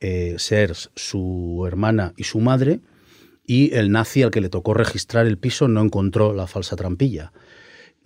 eh, 0.00 0.34
Sers, 0.38 0.90
su 0.96 1.64
hermana 1.64 2.14
y 2.16 2.24
su 2.24 2.40
madre, 2.40 2.80
y 3.46 3.72
el 3.74 3.92
nazi 3.92 4.24
al 4.24 4.32
que 4.32 4.40
le 4.40 4.48
tocó 4.48 4.74
registrar 4.74 5.28
el 5.28 5.38
piso 5.38 5.68
no 5.68 5.82
encontró 5.82 6.34
la 6.34 6.48
falsa 6.48 6.74
trampilla. 6.74 7.32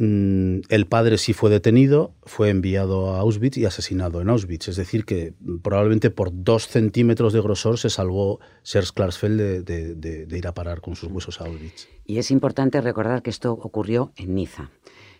Mm, 0.00 0.62
el 0.70 0.86
padre 0.86 1.18
sí 1.18 1.34
fue 1.34 1.50
detenido, 1.50 2.14
fue 2.22 2.48
enviado 2.48 3.14
a 3.14 3.20
Auschwitz 3.20 3.58
y 3.58 3.66
asesinado 3.66 4.22
en 4.22 4.30
Auschwitz. 4.30 4.68
Es 4.68 4.76
decir, 4.76 5.04
que 5.04 5.34
probablemente 5.62 6.10
por 6.10 6.30
dos 6.32 6.68
centímetros 6.68 7.34
de 7.34 7.42
grosor 7.42 7.78
se 7.78 7.90
salvó 7.90 8.40
Serge 8.62 8.92
Klarsfeld 8.94 9.64
de, 9.64 10.26
ir 10.30 10.46
a 10.46 10.54
parar 10.54 10.80
con 10.80 10.96
sus 10.96 11.10
huesos 11.10 11.42
a 11.42 11.44
Auschwitz. 11.44 11.86
Y 12.06 12.16
es 12.16 12.30
importante 12.30 12.80
recordar 12.80 13.22
que 13.22 13.28
esto 13.28 13.52
ocurrió 13.52 14.12
en 14.16 14.34
Niza. 14.34 14.70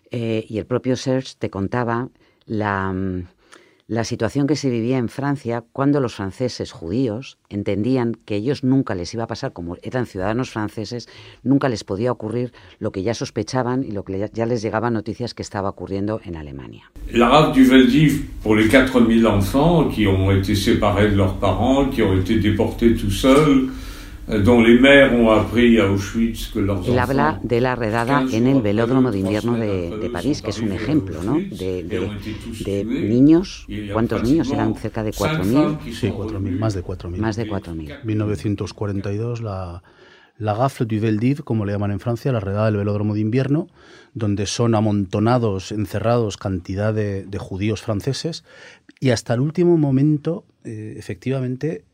Eh, 0.09 0.45
y 0.49 0.57
el 0.57 0.65
propio 0.65 0.95
Serge 0.95 1.35
te 1.37 1.51
contaba 1.51 2.09
la, 2.47 2.91
la 3.91 4.05
situación 4.05 4.47
que 4.47 4.55
se 4.55 4.69
vivía 4.69 4.97
en 4.97 5.09
Francia 5.09 5.65
cuando 5.73 5.99
los 5.99 6.15
franceses 6.15 6.71
judíos 6.71 7.37
entendían 7.49 8.15
que 8.23 8.37
ellos 8.37 8.63
nunca 8.63 8.95
les 8.95 9.13
iba 9.13 9.25
a 9.25 9.27
pasar, 9.27 9.51
como 9.51 9.75
eran 9.83 10.05
ciudadanos 10.05 10.49
franceses, 10.49 11.09
nunca 11.43 11.67
les 11.67 11.83
podía 11.83 12.09
ocurrir 12.09 12.53
lo 12.79 12.93
que 12.93 13.03
ya 13.03 13.13
sospechaban 13.13 13.83
y 13.83 13.91
lo 13.91 14.05
que 14.05 14.29
ya 14.31 14.45
les 14.45 14.61
llegaban 14.61 14.93
noticias 14.93 15.33
que 15.33 15.41
estaba 15.41 15.67
ocurriendo 15.67 16.21
en 16.23 16.37
Alemania. 16.37 16.89
La 17.11 17.27
rafle 17.27 17.53
du 17.53 17.69
Veldiv 17.69 18.29
pour 18.41 18.55
les 18.55 18.69
4000 18.69 19.27
enfants 19.27 19.89
qui 19.89 20.07
ont 20.07 20.31
été 20.31 20.55
séparés 20.55 21.09
de 21.09 21.17
leurs 21.17 21.35
parents, 21.35 21.89
qui 21.89 22.01
ont 22.01 22.17
été 22.17 22.39
déportés 22.39 22.95
tout 22.95 23.11
seuls. 23.11 23.71
Él 24.27 24.47
habla 26.99 27.39
de 27.43 27.61
la 27.61 27.75
redada 27.75 28.23
en 28.31 28.47
el 28.47 28.61
velódromo 28.61 29.11
de 29.11 29.19
invierno 29.19 29.57
de, 29.57 30.09
París, 30.11 30.41
que 30.41 30.51
es 30.51 30.59
un 30.59 30.71
ejemplo 30.71 31.23
¿no? 31.23 31.35
de, 31.35 32.85
niños. 32.85 33.67
¿Cuántos 33.91 34.23
niños? 34.23 34.51
Eran 34.51 34.75
cerca 34.75 35.03
de 35.03 35.11
4.000. 35.11 35.91
Sí, 35.91 36.09
4.000, 36.09 36.59
más 36.59 36.73
de 36.73 36.83
4.000. 36.83 37.17
Más 37.17 37.35
de 37.35 37.47
4.000. 37.47 38.03
1942, 38.03 39.41
la, 39.41 39.83
la 40.41 40.55
Gafle 40.55 40.87
du 40.87 40.99
Veldiv, 40.99 41.43
como 41.43 41.65
le 41.65 41.73
llaman 41.73 41.91
en 41.91 41.99
Francia, 41.99 42.31
la 42.31 42.39
redada 42.39 42.65
del 42.65 42.77
velódromo 42.77 43.13
de 43.13 43.19
invierno, 43.19 43.67
donde 44.13 44.47
son 44.47 44.75
amontonados, 44.75 45.71
encerrados 45.71 46.37
cantidad 46.37 46.93
de, 46.93 47.37
judíos 47.37 47.81
franceses. 47.81 48.43
Y 48.99 49.11
hasta 49.11 49.33
el 49.33 49.39
último 49.39 49.77
momento, 49.77 50.45
eh, 50.63 50.95
efectivamente, 50.97 51.85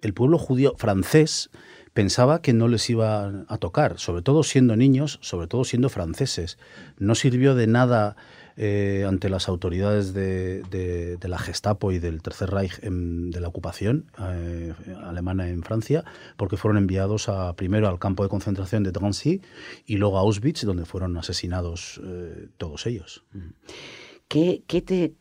el 0.00 0.14
pueblo 0.14 0.38
judío 0.38 0.74
francés 0.76 1.50
pensaba 1.96 2.42
que 2.42 2.52
no 2.52 2.68
les 2.68 2.90
iba 2.90 3.44
a 3.48 3.58
tocar, 3.58 3.98
sobre 3.98 4.20
todo 4.20 4.42
siendo 4.42 4.76
niños, 4.76 5.18
sobre 5.22 5.46
todo 5.46 5.64
siendo 5.64 5.88
franceses. 5.88 6.58
No 6.98 7.14
sirvió 7.14 7.54
de 7.54 7.66
nada 7.66 8.16
eh, 8.58 9.04
ante 9.08 9.28
las 9.28 9.48
autoridades 9.48 10.14
de, 10.14 11.18
la 11.22 11.38
Gestapo 11.38 11.92
y 11.92 11.98
del 11.98 12.22
Tercer 12.22 12.50
Reich 12.50 12.80
de 12.80 13.40
la 13.40 13.48
ocupación 13.48 14.10
eh, 14.18 14.74
alemana 15.04 15.48
en 15.48 15.62
Francia, 15.62 16.04
porque 16.36 16.56
fueron 16.56 16.78
enviados 16.78 17.30
primero 17.56 17.88
al 17.88 17.98
campo 17.98 18.22
de 18.22 18.28
concentración 18.28 18.82
de 18.82 18.92
Drancy 18.92 19.40
y 19.86 19.96
luego 19.96 20.18
a 20.18 20.20
Auschwitz, 20.20 20.64
donde 20.64 20.84
fueron 20.84 21.16
asesinados 21.16 22.00
eh, 22.04 22.48
todos 22.58 22.86
ellos. 22.86 23.24
¿Qué, 24.28 24.62
te 24.66 25.14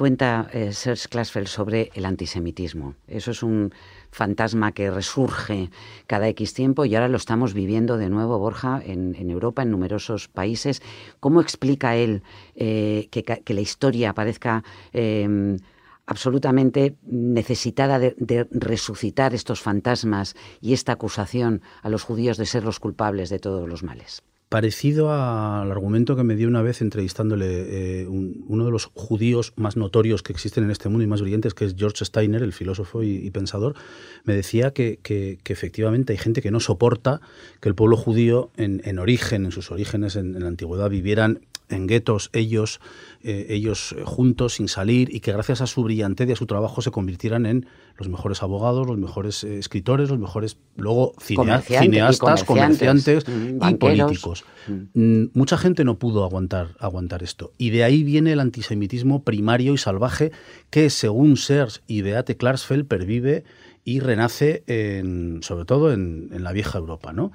cuenta 0.00 0.48
Serge 0.72 1.08
Klasfeld 1.10 1.46
sobre 1.46 1.90
el 1.92 2.06
antisemitismo? 2.06 2.94
Eso 3.06 3.32
es 3.32 3.42
un 3.42 3.70
fantasma 4.10 4.72
que 4.72 4.90
resurge 4.90 5.68
cada 6.06 6.26
X 6.28 6.54
tiempo 6.54 6.86
y 6.86 6.94
ahora 6.94 7.08
lo 7.08 7.18
estamos 7.18 7.52
viviendo 7.52 7.98
de 7.98 8.08
nuevo, 8.08 8.38
Borja, 8.38 8.80
en, 8.82 9.14
Europa, 9.28 9.60
en 9.60 9.70
numerosos 9.70 10.28
países. 10.28 10.80
¿Cómo 11.20 11.42
explica 11.42 11.96
él 11.96 12.22
eh, 12.54 13.08
que, 13.10 13.54
la 13.54 13.60
historia 13.60 14.14
parezca... 14.14 14.64
Em, 14.94 15.58
absolutamente 16.06 16.96
necesitada 17.04 18.00
de, 18.00 18.48
resucitar 18.50 19.32
estos 19.32 19.60
fantasmas 19.60 20.34
y 20.60 20.72
esta 20.72 20.92
acusación 20.92 21.62
a 21.82 21.88
los 21.88 22.02
judíos 22.02 22.36
de 22.36 22.46
ser 22.46 22.64
los 22.64 22.80
culpables 22.80 23.30
de 23.30 23.38
todos 23.38 23.68
los 23.68 23.84
males 23.84 24.24
parecido 24.50 25.12
al 25.12 25.70
argumento 25.70 26.16
que 26.16 26.24
me 26.24 26.34
dio 26.34 26.48
una 26.48 26.60
vez 26.60 26.82
entrevistándole 26.82 28.00
eh, 28.02 28.06
uno 28.08 28.64
de 28.64 28.72
los 28.72 28.86
judíos 28.94 29.52
más 29.54 29.76
notorios 29.76 30.24
que 30.24 30.32
existen 30.32 30.64
en 30.64 30.72
este 30.72 30.88
mundo 30.88 31.04
y 31.04 31.06
más 31.06 31.22
brillantes, 31.22 31.54
que 31.54 31.64
es 31.64 31.76
George 31.78 32.04
Steiner, 32.04 32.42
el 32.42 32.52
filósofo 32.52 33.04
y, 33.04 33.30
pensador, 33.30 33.76
me 34.24 34.34
decía 34.34 34.72
que, 34.72 34.98
efectivamente 35.44 36.12
hay 36.12 36.18
gente 36.18 36.42
que 36.42 36.50
no 36.50 36.58
soporta 36.58 37.20
que 37.60 37.68
el 37.68 37.76
pueblo 37.76 37.96
judío 37.96 38.50
en, 38.56 38.98
origen, 38.98 39.44
en 39.44 39.52
sus 39.52 39.70
orígenes 39.70 40.16
en, 40.16 40.34
en 40.34 40.42
la 40.42 40.48
antigüedad, 40.48 40.90
vivieran 40.90 41.40
en 41.70 41.86
guetos 41.86 42.30
ellos, 42.32 42.80
eh, 43.22 43.46
ellos 43.50 43.94
eh, 43.96 44.02
juntos, 44.04 44.54
sin 44.54 44.68
salir, 44.68 45.14
y 45.14 45.20
que 45.20 45.32
gracias 45.32 45.60
a 45.60 45.66
su 45.66 45.82
brillantez 45.82 46.28
y 46.28 46.32
a 46.32 46.36
su 46.36 46.46
trabajo 46.46 46.82
se 46.82 46.90
convirtieran 46.90 47.46
en 47.46 47.66
los 47.96 48.08
mejores 48.08 48.42
abogados, 48.42 48.86
los 48.86 48.98
mejores 48.98 49.44
eh, 49.44 49.58
escritores, 49.58 50.08
los 50.10 50.18
mejores, 50.18 50.58
luego 50.76 51.14
cineastas, 51.20 52.44
comerciantes, 52.44 53.24
y, 53.28 53.74
políticos. 53.74 54.44
Mm. 54.66 55.00
Mm, 55.00 55.30
mucha 55.34 55.56
gente 55.56 55.84
no 55.84 55.98
pudo 55.98 56.24
aguantar, 56.24 56.76
aguantar 56.78 57.22
esto. 57.22 57.52
Y 57.58 57.70
de 57.70 57.84
ahí 57.84 58.02
viene 58.02 58.32
el 58.32 58.40
antisemitismo 58.40 59.22
primario 59.22 59.72
y 59.72 59.78
salvaje 59.78 60.32
que, 60.70 60.90
según 60.90 61.36
Serge 61.36 61.80
y 61.86 62.02
Beate 62.02 62.36
Klarsfeld, 62.36 62.86
pervive 62.86 63.44
y 63.84 64.00
renace 64.00 64.62
en, 64.66 65.42
sobre 65.42 65.64
todo 65.64 65.92
en, 65.92 66.28
en, 66.32 66.44
la 66.44 66.52
vieja 66.52 66.78
Europa, 66.78 67.12
¿no? 67.12 67.32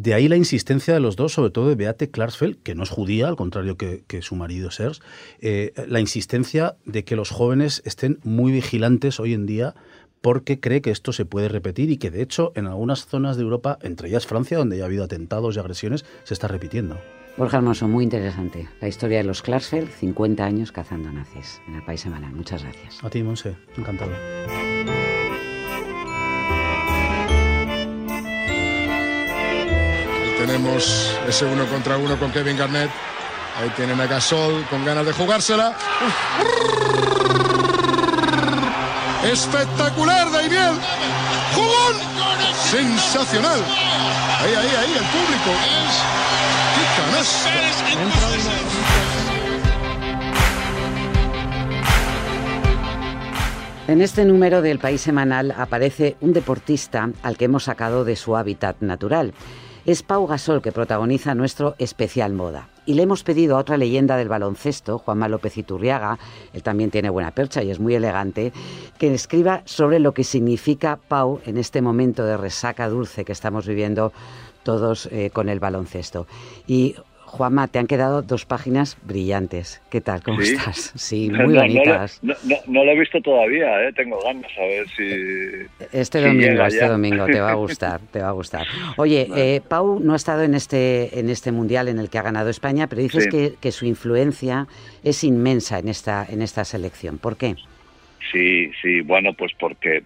De 0.00 0.14
ahí 0.14 0.28
la 0.28 0.36
insistencia 0.36 0.94
de 0.94 1.00
los 1.00 1.14
dos, 1.14 1.34
sobre 1.34 1.50
todo 1.50 1.68
de 1.68 1.74
Beate 1.74 2.08
Klarsfeld, 2.08 2.62
que 2.62 2.74
no 2.74 2.84
es 2.84 2.88
judía, 2.88 3.28
al 3.28 3.36
contrario 3.36 3.76
que, 3.76 4.22
su 4.22 4.34
marido 4.34 4.70
Serge, 4.70 5.02
eh, 5.42 5.74
la 5.88 6.00
insistencia 6.00 6.76
de 6.86 7.04
que 7.04 7.16
los 7.16 7.28
jóvenes 7.28 7.82
estén 7.84 8.18
muy 8.24 8.50
vigilantes 8.50 9.20
hoy 9.20 9.34
en 9.34 9.44
día 9.44 9.74
porque 10.22 10.58
cree 10.58 10.80
que 10.80 10.90
esto 10.90 11.12
se 11.12 11.26
puede 11.26 11.50
repetir 11.50 11.90
y 11.90 11.98
que 11.98 12.10
de 12.10 12.22
hecho 12.22 12.52
en 12.54 12.66
algunas 12.66 13.04
zonas 13.04 13.36
de 13.36 13.42
Europa, 13.42 13.78
entre 13.82 14.08
ellas 14.08 14.26
Francia, 14.26 14.56
donde 14.56 14.78
ya 14.78 14.84
ha 14.84 14.86
habido 14.86 15.04
atentados 15.04 15.56
y 15.56 15.58
agresiones, 15.58 16.06
se 16.24 16.32
está 16.32 16.48
repitiendo. 16.48 16.98
Borja 17.36 17.58
Hermoso, 17.58 17.86
muy 17.86 18.04
interesante. 18.04 18.70
La 18.80 18.88
historia 18.88 19.18
de 19.18 19.24
los 19.24 19.42
Klarsfeld, 19.42 19.90
50 19.90 20.42
años 20.42 20.72
cazando 20.72 21.12
nazis 21.12 21.60
en 21.68 21.74
el 21.74 21.84
país 21.84 22.00
semanal. 22.00 22.32
Muchas 22.32 22.62
gracias. 22.62 23.04
A 23.04 23.10
ti, 23.10 23.22
Monse. 23.22 23.54
Encantado. 23.76 24.12
Tenemos 30.50 31.16
ese 31.28 31.44
uno 31.44 31.64
contra 31.66 31.96
uno 31.96 32.18
con 32.18 32.32
Kevin 32.32 32.56
Garnett. 32.56 32.90
Ahí 33.60 33.70
tienen 33.76 34.00
a 34.00 34.06
Gasol 34.06 34.64
con 34.68 34.84
ganas 34.84 35.06
de 35.06 35.12
jugársela. 35.12 35.76
Espectacular, 39.22 40.28
Daimiel. 40.32 40.74
¡Jugón! 41.54 41.94
Sensacional. 42.68 43.60
Ahí, 44.40 44.52
ahí, 44.52 44.72
ahí, 44.80 44.92
el 44.98 45.04
público. 45.04 45.52
¡Qué 46.74 46.82
canasta! 47.00 47.50
En 53.86 54.02
este 54.02 54.24
número 54.24 54.62
del 54.62 54.80
País 54.80 55.00
Semanal 55.00 55.54
aparece 55.56 56.16
un 56.20 56.32
deportista 56.32 57.08
al 57.22 57.36
que 57.36 57.44
hemos 57.44 57.62
sacado 57.62 58.04
de 58.04 58.16
su 58.16 58.36
hábitat 58.36 58.80
natural. 58.80 59.32
Es 59.86 60.02
Pau 60.02 60.26
Gasol 60.26 60.60
que 60.60 60.72
protagoniza 60.72 61.34
nuestro 61.34 61.74
especial 61.78 62.34
moda. 62.34 62.68
Y 62.84 62.94
le 62.94 63.02
hemos 63.02 63.22
pedido 63.22 63.56
a 63.56 63.60
otra 63.60 63.78
leyenda 63.78 64.16
del 64.16 64.28
baloncesto, 64.28 64.98
Juanma 64.98 65.28
López 65.28 65.56
Iturriaga, 65.56 66.18
él 66.52 66.62
también 66.62 66.90
tiene 66.90 67.08
buena 67.08 67.30
percha 67.30 67.62
y 67.62 67.70
es 67.70 67.80
muy 67.80 67.94
elegante, 67.94 68.52
que 68.98 69.14
escriba 69.14 69.62
sobre 69.64 69.98
lo 69.98 70.12
que 70.12 70.24
significa 70.24 70.98
Pau 71.08 71.40
en 71.46 71.56
este 71.56 71.80
momento 71.80 72.24
de 72.24 72.36
resaca 72.36 72.88
dulce 72.88 73.24
que 73.24 73.32
estamos 73.32 73.66
viviendo 73.66 74.12
todos 74.64 75.06
eh, 75.06 75.30
con 75.32 75.48
el 75.48 75.60
baloncesto. 75.60 76.26
Y 76.66 76.96
Juanma, 77.30 77.68
te 77.68 77.78
han 77.78 77.86
quedado 77.86 78.22
dos 78.22 78.44
páginas 78.44 78.98
brillantes. 79.04 79.80
¿Qué 79.88 80.00
tal? 80.00 80.20
¿Cómo 80.20 80.40
estás? 80.40 80.92
Sí, 80.96 81.30
muy 81.30 81.54
bonitas. 81.54 82.20
No, 82.22 82.84
lo 82.84 82.90
he 82.90 82.98
visto 82.98 83.20
todavía, 83.20 83.86
¿eh? 83.86 83.92
tengo 83.94 84.20
ganas 84.20 84.50
a 84.58 84.62
ver 84.62 84.88
si. 84.88 85.96
Este 85.96 86.20
domingo, 86.20 86.64
este 86.64 86.88
domingo, 86.88 87.26
te 87.26 87.40
va 87.40 87.52
a 87.52 87.54
gustar, 87.54 88.00
te 88.12 88.20
va 88.20 88.30
a 88.30 88.32
gustar. 88.32 88.66
Oye, 88.96 89.28
eh, 89.36 89.60
Pau 89.66 90.00
no 90.00 90.12
ha 90.14 90.16
estado 90.16 90.42
en 90.42 90.54
este, 90.54 91.20
en 91.20 91.30
este 91.30 91.52
mundial 91.52 91.86
en 91.86 92.00
el 92.00 92.10
que 92.10 92.18
ha 92.18 92.22
ganado 92.22 92.50
España, 92.50 92.88
pero 92.88 93.00
dices 93.00 93.28
que, 93.28 93.54
que, 93.60 93.70
su 93.70 93.86
influencia 93.86 94.66
es 95.04 95.22
inmensa 95.22 95.78
en 95.78 95.88
esta, 95.88 96.26
en 96.28 96.42
esta 96.42 96.64
selección. 96.64 97.18
¿Por 97.18 97.36
qué? 97.36 97.54
Sí, 98.32 98.72
sí, 98.82 99.02
bueno, 99.02 99.34
pues 99.34 99.52
porque, 99.58 100.02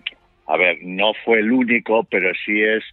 a 0.46 0.58
ver, 0.58 0.76
no 0.82 1.12
fue 1.24 1.38
el 1.38 1.50
único, 1.50 2.04
pero 2.04 2.32
sí 2.44 2.60
es 2.60 2.84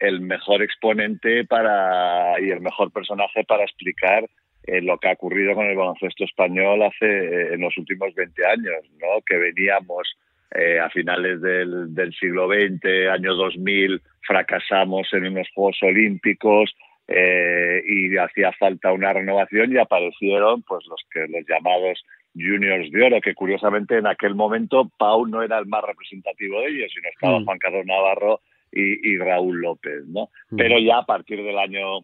el 0.00 0.20
mejor 0.22 0.62
exponente 0.62 1.44
para 1.44 2.40
y 2.40 2.50
el 2.50 2.60
mejor 2.60 2.90
personaje 2.90 3.44
para 3.44 3.64
explicar 3.64 4.28
eh, 4.64 4.80
lo 4.82 4.98
que 4.98 5.08
ha 5.08 5.12
ocurrido 5.12 5.54
con 5.54 5.66
el 5.66 5.76
baloncesto 5.76 6.24
español 6.24 6.82
hace 6.82 7.06
eh, 7.06 7.54
en 7.54 7.60
los 7.60 7.76
últimos 7.76 8.14
20 8.14 8.46
años, 8.46 8.84
¿no? 8.98 9.22
Que 9.26 9.36
veníamos 9.36 10.16
eh, 10.54 10.78
a 10.78 10.90
finales 10.90 11.40
del, 11.40 11.94
del, 11.94 12.12
siglo 12.14 12.48
XX, 12.48 13.08
año 13.10 13.34
2000, 13.34 14.02
fracasamos 14.26 15.08
en 15.12 15.26
unos 15.26 15.48
Juegos 15.54 15.78
Olímpicos 15.82 16.74
y 17.12 18.16
hacía 18.16 18.52
falta 18.52 18.92
una 18.92 19.12
renovación 19.12 19.72
y 19.72 19.78
aparecieron 19.78 20.62
pues 20.62 20.86
los 20.86 21.00
que 21.12 21.26
los 21.26 21.44
llamados 21.48 22.00
juniors 22.36 22.88
de 22.92 23.02
oro, 23.02 23.20
que 23.20 23.34
curiosamente 23.34 23.98
en 23.98 24.06
aquel 24.06 24.36
momento 24.36 24.88
Pau 24.96 25.26
no 25.26 25.42
era 25.42 25.58
el 25.58 25.66
más 25.66 25.82
representativo 25.82 26.60
de 26.60 26.68
ellos, 26.68 26.92
sino 26.94 27.08
estaba 27.08 27.40
mm. 27.40 27.44
Juan 27.46 27.58
Carlos 27.58 27.84
Navarro 27.84 28.40
y, 28.72 29.18
Raúl 29.18 29.60
López, 29.60 30.06
¿no? 30.06 30.28
Mm. 30.50 30.56
Pero 30.56 30.78
ya 30.78 30.98
a 30.98 31.06
partir 31.06 31.42
del 31.42 31.58
año 31.58 32.00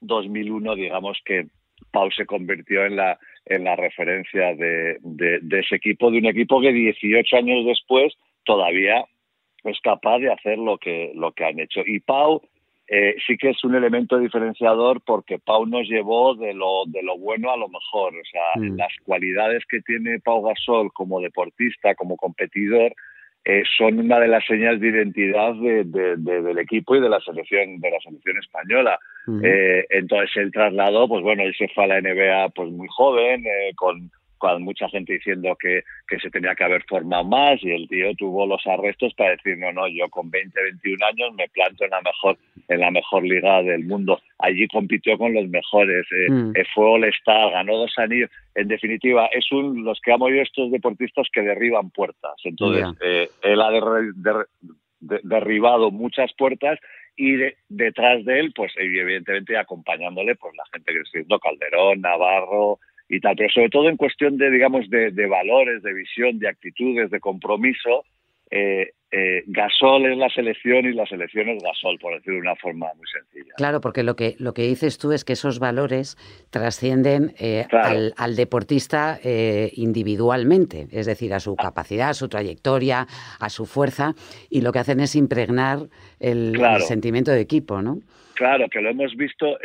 2001, 0.00 0.74
digamos 0.74 1.18
que 1.24 1.46
Pau 1.92 2.10
se 2.10 2.26
convirtió 2.26 2.84
en 2.86 2.96
la, 2.96 3.18
en 3.46 3.64
la 3.64 3.76
referencia 3.76 4.54
de, 4.54 4.98
de, 5.00 5.58
ese 5.58 5.76
equipo, 5.76 6.10
de 6.10 6.18
un 6.18 6.26
equipo 6.26 6.60
que 6.60 6.72
18 6.72 7.36
años 7.36 7.66
después 7.66 8.14
todavía 8.44 9.04
es 9.64 9.78
capaz 9.80 10.18
de 10.18 10.32
hacer 10.32 10.58
lo 10.58 10.78
que, 10.78 11.12
lo 11.14 11.32
que 11.32 11.44
han 11.44 11.58
hecho. 11.58 11.80
Y 11.84 12.00
Pau 12.00 12.42
eh, 12.92 13.14
sí 13.24 13.36
que 13.36 13.50
es 13.50 13.62
un 13.62 13.76
elemento 13.76 14.18
diferenciador 14.18 15.00
porque 15.02 15.38
Pau 15.38 15.64
nos 15.64 15.88
llevó 15.88 16.34
de 16.34 16.52
lo, 16.54 16.84
de 16.86 17.02
lo 17.04 17.16
bueno 17.18 17.52
a 17.52 17.56
lo 17.56 17.68
mejor. 17.68 18.14
O 18.14 18.24
sea, 18.24 18.40
Mm. 18.56 18.76
las 18.76 18.92
cualidades 19.04 19.64
que 19.66 19.80
tiene 19.80 20.18
Pau 20.18 20.42
Gasol 20.42 20.92
como 20.92 21.20
deportista, 21.20 21.94
como 21.94 22.16
competidor, 22.16 22.92
eh, 23.44 23.62
son 23.76 23.98
una 23.98 24.20
de 24.20 24.28
las 24.28 24.44
señas 24.44 24.78
de 24.80 24.88
identidad 24.88 25.54
de- 25.54 25.84
de- 25.84 26.16
de- 26.16 26.42
del 26.42 26.58
equipo 26.58 26.94
y 26.94 27.00
de 27.00 27.08
la 27.08 27.20
selección 27.20 27.80
de 27.80 27.90
la 27.90 27.98
selección 28.00 28.36
española. 28.38 28.98
Eh, 29.44 29.86
entonces 29.90 30.30
él 30.36 30.50
trasladó, 30.52 31.08
pues 31.08 31.22
bueno, 31.22 31.42
él 31.42 31.54
se 31.56 31.68
fue 31.68 31.84
a 31.84 31.86
la 31.86 31.98
NBA 32.00 32.48
pues 32.50 32.70
muy 32.70 32.88
joven, 32.90 33.44
eh, 33.46 33.72
con, 33.76 34.10
con 34.40 34.64
mucha 34.64 34.88
gente 34.88 35.12
diciendo 35.12 35.54
que, 35.60 35.82
que 36.08 36.18
se 36.18 36.30
tenía 36.30 36.56
que 36.56 36.64
haber 36.64 36.82
formado 36.88 37.22
más 37.24 37.62
y 37.62 37.70
el 37.70 37.86
tío 37.88 38.12
tuvo 38.16 38.46
los 38.46 38.66
arrestos 38.66 39.14
para 39.14 39.30
decir, 39.36 39.56
no, 39.58 39.70
no, 39.72 39.86
yo 39.86 40.08
con 40.08 40.28
20, 40.30 40.60
21 40.60 41.06
años 41.06 41.34
me 41.36 41.46
planto 41.50 41.84
en 41.84 41.90
la 41.90 42.00
mejor 42.00 42.36
en 42.68 42.80
la 42.80 42.90
mejor 42.90 43.22
liga 43.24 43.62
del 43.62 43.84
mundo. 43.84 44.20
Allí 44.38 44.66
compitió 44.68 45.18
con 45.18 45.34
los 45.34 45.46
mejores, 45.48 46.06
eh, 46.12 46.30
Mm. 46.30 46.52
eh, 46.56 46.64
fue 46.74 46.84
All-Star, 46.90 47.52
ganó 47.52 47.76
dos 47.76 47.92
anillos. 47.98 48.30
En 48.54 48.68
definitiva, 48.68 49.26
es 49.32 49.50
un 49.52 49.84
los 49.84 50.00
que 50.00 50.12
amo 50.12 50.28
yo 50.30 50.40
estos 50.40 50.70
deportistas 50.70 51.28
que 51.32 51.42
derriban 51.42 51.90
puertas. 51.90 52.32
Entonces, 52.44 52.84
eh, 53.02 53.28
él 53.42 53.60
ha 53.60 53.70
derri- 53.70 54.12
der- 54.14 54.46
de- 55.00 55.20
derribado 55.24 55.90
muchas 55.90 56.32
puertas 56.34 56.78
y 57.16 57.32
de- 57.32 57.56
detrás 57.68 58.24
de 58.24 58.38
él, 58.40 58.52
pues 58.54 58.72
evidentemente 58.78 59.56
acompañándole, 59.58 60.36
pues 60.36 60.54
la 60.56 60.64
gente 60.72 60.92
que 60.92 61.00
estoy 61.00 61.20
diciendo, 61.22 61.38
Calderón, 61.40 62.00
Navarro 62.00 62.78
y 63.10 63.18
tal, 63.20 63.34
pero 63.36 63.50
sobre 63.50 63.68
todo 63.68 63.88
en 63.88 63.96
cuestión 63.96 64.36
de, 64.38 64.50
digamos, 64.50 64.88
de, 64.88 65.10
de 65.10 65.26
valores, 65.26 65.82
de 65.82 65.92
visión, 65.92 66.38
de 66.38 66.48
actitudes, 66.48 67.10
de 67.10 67.18
compromiso, 67.18 68.04
eh, 68.50 68.92
eh, 69.12 69.42
Gasol 69.46 70.06
es 70.06 70.16
la 70.16 70.28
selección 70.28 70.86
y 70.86 70.92
la 70.92 71.04
selección 71.04 71.48
es 71.48 71.60
Gasol, 71.62 71.98
por 71.98 72.14
decirlo 72.14 72.36
de 72.36 72.42
una 72.42 72.54
forma 72.54 72.86
muy 72.96 73.06
sencilla. 73.08 73.54
Claro, 73.56 73.80
porque 73.80 74.04
lo 74.04 74.14
que, 74.14 74.36
lo 74.38 74.54
que 74.54 74.62
dices 74.62 74.98
tú 74.98 75.10
es 75.10 75.24
que 75.24 75.32
esos 75.32 75.58
valores 75.58 76.16
trascienden 76.50 77.32
eh, 77.40 77.66
Claro. 77.68 77.88
al, 77.88 78.14
al 78.16 78.36
deportista 78.36 79.18
eh, 79.24 79.72
individualmente, 79.74 80.86
es 80.92 81.06
decir, 81.06 81.34
a 81.34 81.40
su 81.40 81.56
capacidad, 81.56 82.10
a 82.10 82.14
su 82.14 82.28
trayectoria, 82.28 83.08
a 83.40 83.48
su 83.48 83.66
fuerza, 83.66 84.14
y 84.48 84.60
lo 84.60 84.70
que 84.70 84.78
hacen 84.78 85.00
es 85.00 85.16
impregnar 85.16 85.78
el, 86.20 86.56
sentimiento 86.80 87.32
de 87.32 87.40
equipo, 87.40 87.82
¿no? 87.82 87.98
Claro, 88.34 88.68
que 88.70 88.80
lo 88.80 88.90
hemos 88.90 89.14
visto, 89.16 89.58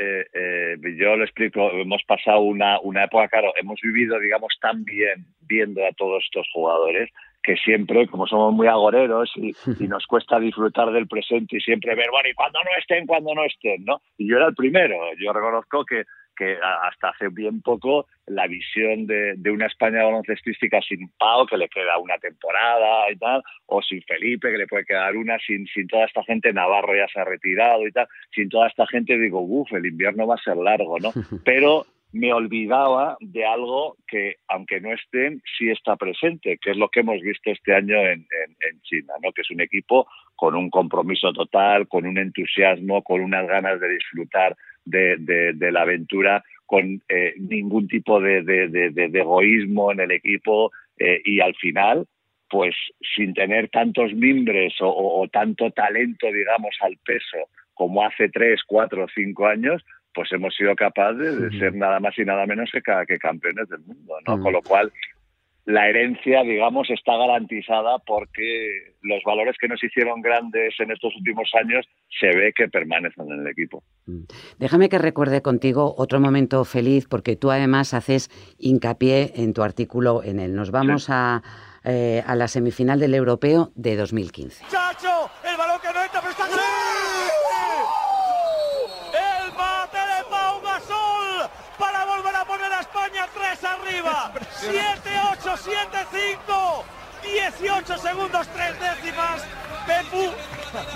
yo 0.97 1.15
lo 1.15 1.23
explico, 1.23 1.71
hemos 1.71 2.03
pasado 2.03 2.41
una, 2.41 2.79
una 2.81 3.05
época, 3.05 3.29
claro, 3.29 3.53
hemos 3.55 3.79
vivido, 3.81 4.19
digamos, 4.19 4.53
tan 4.59 4.83
bien 4.83 5.25
viendo 5.47 5.85
a 5.85 5.93
todos 5.93 6.23
estos 6.25 6.47
jugadores 6.51 7.09
que 7.45 7.55
siempre, 7.57 8.07
como 8.07 8.25
somos 8.25 8.53
muy 8.53 8.67
agoreros 8.67 9.31
y, 9.35 9.55
y 9.83 9.87
nos 9.87 10.07
cuesta 10.07 10.39
disfrutar 10.39 10.91
del 10.91 11.07
presente 11.07 11.57
y 11.57 11.61
siempre 11.61 11.95
ver, 11.95 12.09
bueno, 12.11 12.27
y 12.27 12.33
cuando 12.33 12.59
no 12.63 12.71
estén, 12.79 13.05
cuando 13.05 13.35
no 13.35 13.43
estén, 13.45 13.85
¿no? 13.85 14.01
Y 14.17 14.27
yo 14.27 14.37
era 14.37 14.47
el 14.47 14.55
primero, 14.55 14.95
yo 15.19 15.31
reconozco 15.31 15.85
que, 15.85 16.03
que 16.35 16.57
hasta 16.83 17.09
hace 17.09 17.29
bien 17.29 17.61
poco 17.61 18.07
la 18.25 18.47
visión 18.47 19.05
de, 19.05 19.35
de 19.37 19.51
una 19.51 19.67
España 19.67 20.03
baloncestística 20.03 20.81
sin 20.81 21.09
Pau, 21.17 21.45
que 21.45 21.57
le 21.57 21.69
queda 21.69 21.99
una 21.99 22.17
temporada 22.17 23.11
y 23.11 23.15
tal, 23.17 23.43
o 23.67 23.81
sin 23.81 24.01
Felipe, 24.01 24.51
que 24.51 24.57
le 24.57 24.67
puede 24.67 24.85
quedar 24.85 25.15
una, 25.15 25.37
sin, 25.39 25.67
sin 25.67 25.87
toda 25.87 26.05
esta 26.05 26.23
gente, 26.23 26.51
Navarro 26.51 26.95
ya 26.95 27.07
se 27.07 27.19
ha 27.19 27.25
retirado 27.25 27.87
y 27.87 27.91
tal, 27.91 28.07
sin 28.33 28.49
toda 28.49 28.67
esta 28.67 28.87
gente 28.87 29.17
digo, 29.17 29.39
uff, 29.41 29.71
el 29.73 29.85
invierno 29.85 30.25
va 30.25 30.35
a 30.35 30.43
ser 30.43 30.57
largo, 30.57 30.99
¿no? 30.99 31.11
Pero 31.45 31.85
me 32.15 32.31
olvidaba 32.31 33.17
de 33.19 33.45
algo 33.45 33.97
que, 34.07 34.35
aunque 34.47 34.79
no 34.79 34.93
estén, 34.93 35.41
sí 35.57 35.69
está 35.69 35.97
presente, 35.97 36.57
que 36.61 36.71
es 36.71 36.77
lo 36.77 36.87
que 36.87 37.01
hemos 37.01 37.19
visto 37.21 37.51
este 37.51 37.75
año 37.75 37.97
en, 37.99 38.25
en- 38.61 38.81
China, 38.83 39.13
¿no? 39.21 39.31
que 39.33 39.41
es 39.41 39.49
un 39.51 39.59
equipo 39.61 40.07
con 40.35 40.55
un 40.55 40.69
compromiso 40.69 41.33
total, 41.33 41.87
con 41.89 42.05
un 42.05 42.17
entusiasmo, 42.17 43.01
con 43.03 43.19
unas 43.19 43.45
ganas 43.47 43.79
de 43.81 43.89
disfrutar 43.89 44.55
de, 44.85 45.17
de- 45.17 45.71
la 45.71 45.81
aventura, 45.81 46.41
con 46.65 47.01
eh, 47.09 47.33
ningún 47.37 47.87
tipo 47.87 48.21
de, 48.21 48.43
de- 48.43 49.09
egoísmo 49.19 49.91
en 49.91 49.99
el 50.01 50.11
equipo 50.11 50.71
eh, 50.97 51.21
y 51.25 51.41
al 51.41 51.55
final, 51.55 52.05
pues 52.49 52.75
sin 53.15 53.33
tener 53.33 53.69
tantos 53.69 54.13
mimbres 54.13 54.79
o, 54.79 54.87
o- 54.89 55.27
tanto 55.27 55.71
talento, 55.71 56.31
digamos, 56.31 56.75
al 56.79 56.95
peso 57.03 57.49
como 57.73 58.05
hace 58.05 58.29
tres, 58.29 58.61
cuatro 58.65 59.05
cinco 59.13 59.47
años, 59.47 59.83
pues 60.15 60.31
hemos 60.31 60.55
sido 60.55 60.73
capaces 60.75 61.39
de 61.39 61.59
ser 61.59 61.75
nada 61.75 61.99
más 61.99 62.17
y 62.17 62.23
nada 62.25 62.45
menos 62.47 62.69
que, 62.71 62.81
ca- 62.81 63.05
que 63.05 63.17
campeones 63.17 63.67
del 63.69 63.81
mundo, 63.81 64.15
¿no? 64.25 64.37
Mm. 64.37 64.41
Con 64.43 64.53
lo 64.53 64.61
cual, 64.61 64.91
la 65.65 65.89
herencia, 65.89 66.43
digamos, 66.43 66.89
está 66.91 67.17
garantizada 67.17 67.97
porque 68.05 68.93
los 69.01 69.23
valores 69.25 69.55
que 69.59 69.67
nos 69.67 69.83
hicieron 69.83 70.21
grandes 70.21 70.75
en 70.79 70.91
estos 70.91 71.15
últimos 71.15 71.49
años 71.59 71.85
se 72.19 72.27
ve 72.27 72.53
que 72.55 72.67
permanecen 72.67 73.31
en 73.31 73.39
el 73.41 73.47
equipo. 73.47 73.83
Déjame 74.59 74.89
que 74.89 74.99
recuerde 74.99 75.41
contigo 75.41 75.95
otro 75.97 76.19
momento 76.19 76.63
feliz, 76.65 77.07
porque 77.09 77.35
tú 77.35 77.49
además 77.51 77.93
haces 77.95 78.29
hincapié 78.59 79.31
en 79.37 79.53
tu 79.53 79.63
artículo 79.63 80.21
en 80.23 80.39
él. 80.39 80.53
Nos 80.55 80.69
vamos 80.69 81.07
a, 81.09 81.41
eh, 81.83 82.21
a 82.27 82.35
la 82.35 82.47
semifinal 82.47 82.99
del 82.99 83.15
europeo 83.15 83.71
de 83.75 83.95
2015. 83.95 84.65
Chacho, 84.69 85.29
el 85.49 85.57
balón 85.57 85.79
que 85.81 85.87
no 85.91 86.03
entra, 86.03 86.21
pero 86.21 86.31
está 86.31 86.45
El 89.13 89.51
bate 89.57 89.97
de 89.97 90.23
Pau 90.29 90.61
Gasol 90.61 91.49
para 91.79 92.05
volver 92.05 92.35
a 92.35 92.45
poner 92.45 92.71
a 92.71 92.81
España 92.81 93.25
3 93.33 93.63
arriba. 93.63 94.33
7-8, 94.61 95.54
7-5. 95.65 96.83
18 97.23 97.97
segundos, 97.97 98.47
3 98.49 98.79
décimas. 98.79 99.43
Pepu, 99.87 100.21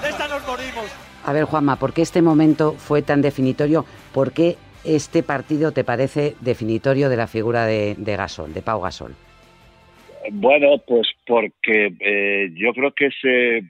de 0.02 0.10
esta 0.10 0.28
nos 0.28 0.46
morimos. 0.48 0.86
A 1.26 1.34
ver, 1.34 1.44
Juanma, 1.46 1.76
¿por 1.78 1.94
qué 1.94 2.02
este 2.04 2.22
momento 2.22 2.74
fue 2.74 3.02
tan 3.02 3.22
definitorio? 3.22 3.86
¿Por 4.14 4.32
qué 4.32 4.56
este 4.84 5.24
partido 5.24 5.72
te 5.72 5.84
parece 5.84 6.36
definitorio 6.40 7.10
de 7.10 7.18
la 7.18 7.28
figura 7.28 7.66
de, 7.66 7.96
de 7.98 8.16
Gasol, 8.16 8.54
de 8.54 8.62
Pau 8.62 8.80
Gasol? 8.82 9.16
Bueno, 10.32 10.78
pues 10.88 11.08
porque 11.26 11.94
eh, 12.00 12.50
yo 12.54 12.74
creo 12.74 12.92
que 12.94 13.10
se, 13.22 13.62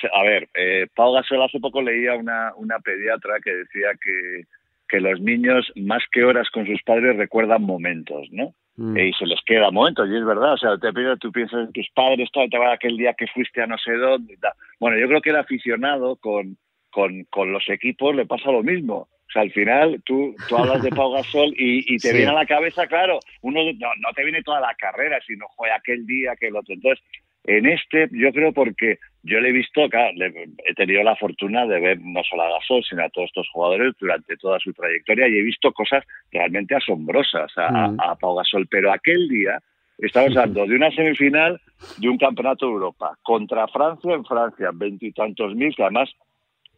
se- 0.00 0.08
a 0.14 0.22
ver, 0.22 0.48
eh, 0.54 0.86
Pau 0.94 1.12
Gasol 1.12 1.42
hace 1.42 1.58
poco 1.60 1.82
leía 1.82 2.14
una, 2.14 2.52
una 2.56 2.78
pediatra 2.78 3.34
que 3.42 3.50
decía 3.54 3.88
que, 4.02 4.44
que 4.88 5.00
los 5.00 5.20
niños 5.20 5.70
más 5.76 6.02
que 6.12 6.24
horas 6.24 6.48
con 6.50 6.66
sus 6.66 6.82
padres 6.82 7.16
recuerdan 7.16 7.62
momentos, 7.62 8.28
¿no? 8.30 8.54
Mm. 8.76 8.96
Eh, 8.96 9.08
y 9.08 9.12
se 9.12 9.26
les 9.26 9.40
queda 9.46 9.70
momentos, 9.70 10.08
y 10.10 10.16
es 10.16 10.24
verdad, 10.24 10.54
o 10.54 10.58
sea, 10.58 10.76
te 10.78 10.92
pido, 10.92 11.16
tú 11.16 11.30
piensas 11.30 11.66
en 11.66 11.72
tus 11.72 11.88
padres, 11.94 12.28
todo, 12.32 12.48
te 12.48 12.58
va 12.58 12.72
aquel 12.72 12.96
día 12.96 13.14
que 13.14 13.26
fuiste 13.28 13.62
a 13.62 13.66
no 13.68 13.78
sé 13.78 13.92
dónde 13.92 14.36
tal. 14.38 14.52
Bueno, 14.80 14.98
yo 14.98 15.06
creo 15.06 15.20
que 15.20 15.30
el 15.30 15.36
aficionado 15.36 16.16
con, 16.16 16.56
con, 16.90 17.24
con 17.30 17.52
los 17.52 17.68
equipos 17.68 18.14
le 18.16 18.26
pasa 18.26 18.50
lo 18.50 18.62
mismo. 18.64 19.06
O 19.26 19.32
sea, 19.32 19.42
al 19.42 19.52
final 19.52 20.02
tú, 20.04 20.34
tú 20.48 20.56
hablas 20.56 20.82
de 20.82 20.90
Pau 20.90 21.12
Gasol 21.12 21.54
y, 21.56 21.94
y 21.94 21.98
te 21.98 22.08
Sí. 22.10 22.16
viene 22.16 22.32
a 22.32 22.34
la 22.34 22.46
cabeza, 22.46 22.86
claro, 22.88 23.20
uno 23.42 23.60
no, 23.78 23.88
no 24.00 24.12
te 24.14 24.24
viene 24.24 24.42
toda 24.42 24.60
la 24.60 24.74
carrera, 24.74 25.18
sino 25.26 25.46
fue 25.56 25.70
aquel 25.70 26.04
día, 26.06 26.32
aquel 26.32 26.56
otro. 26.56 26.74
Entonces, 26.74 27.04
en 27.44 27.66
este, 27.66 28.08
yo 28.12 28.32
creo 28.32 28.52
porque 28.52 28.98
yo 29.22 29.38
le 29.40 29.50
he 29.50 29.52
visto, 29.52 29.88
claro, 29.90 30.12
he 30.18 30.74
tenido 30.74 31.02
la 31.02 31.14
fortuna 31.16 31.66
de 31.66 31.78
ver 31.78 32.00
no 32.00 32.22
solo 32.24 32.42
a 32.42 32.50
Gasol, 32.50 32.82
sino 32.84 33.04
a 33.04 33.10
todos 33.10 33.26
estos 33.26 33.48
jugadores 33.52 33.94
durante 34.00 34.36
toda 34.38 34.58
su 34.60 34.72
trayectoria 34.72 35.28
y 35.28 35.38
he 35.38 35.42
visto 35.42 35.72
cosas 35.72 36.04
realmente 36.32 36.74
asombrosas 36.74 37.52
a, 37.56 37.88
Mm. 37.88 38.00
a 38.00 38.16
Pau 38.16 38.34
Gasol. 38.36 38.66
Pero 38.68 38.90
aquel 38.92 39.28
día 39.28 39.58
estamos 39.98 40.36
hablando 40.36 40.66
de 40.66 40.74
una 40.74 40.90
semifinal 40.90 41.60
de 41.98 42.08
un 42.08 42.18
campeonato 42.18 42.66
de 42.66 42.72
Europa 42.72 43.16
contra 43.22 43.68
Francia 43.68 44.14
en 44.14 44.24
Francia, 44.24 44.70
veintitantos 44.72 45.54
mil, 45.54 45.74
que 45.74 45.82
además 45.82 46.10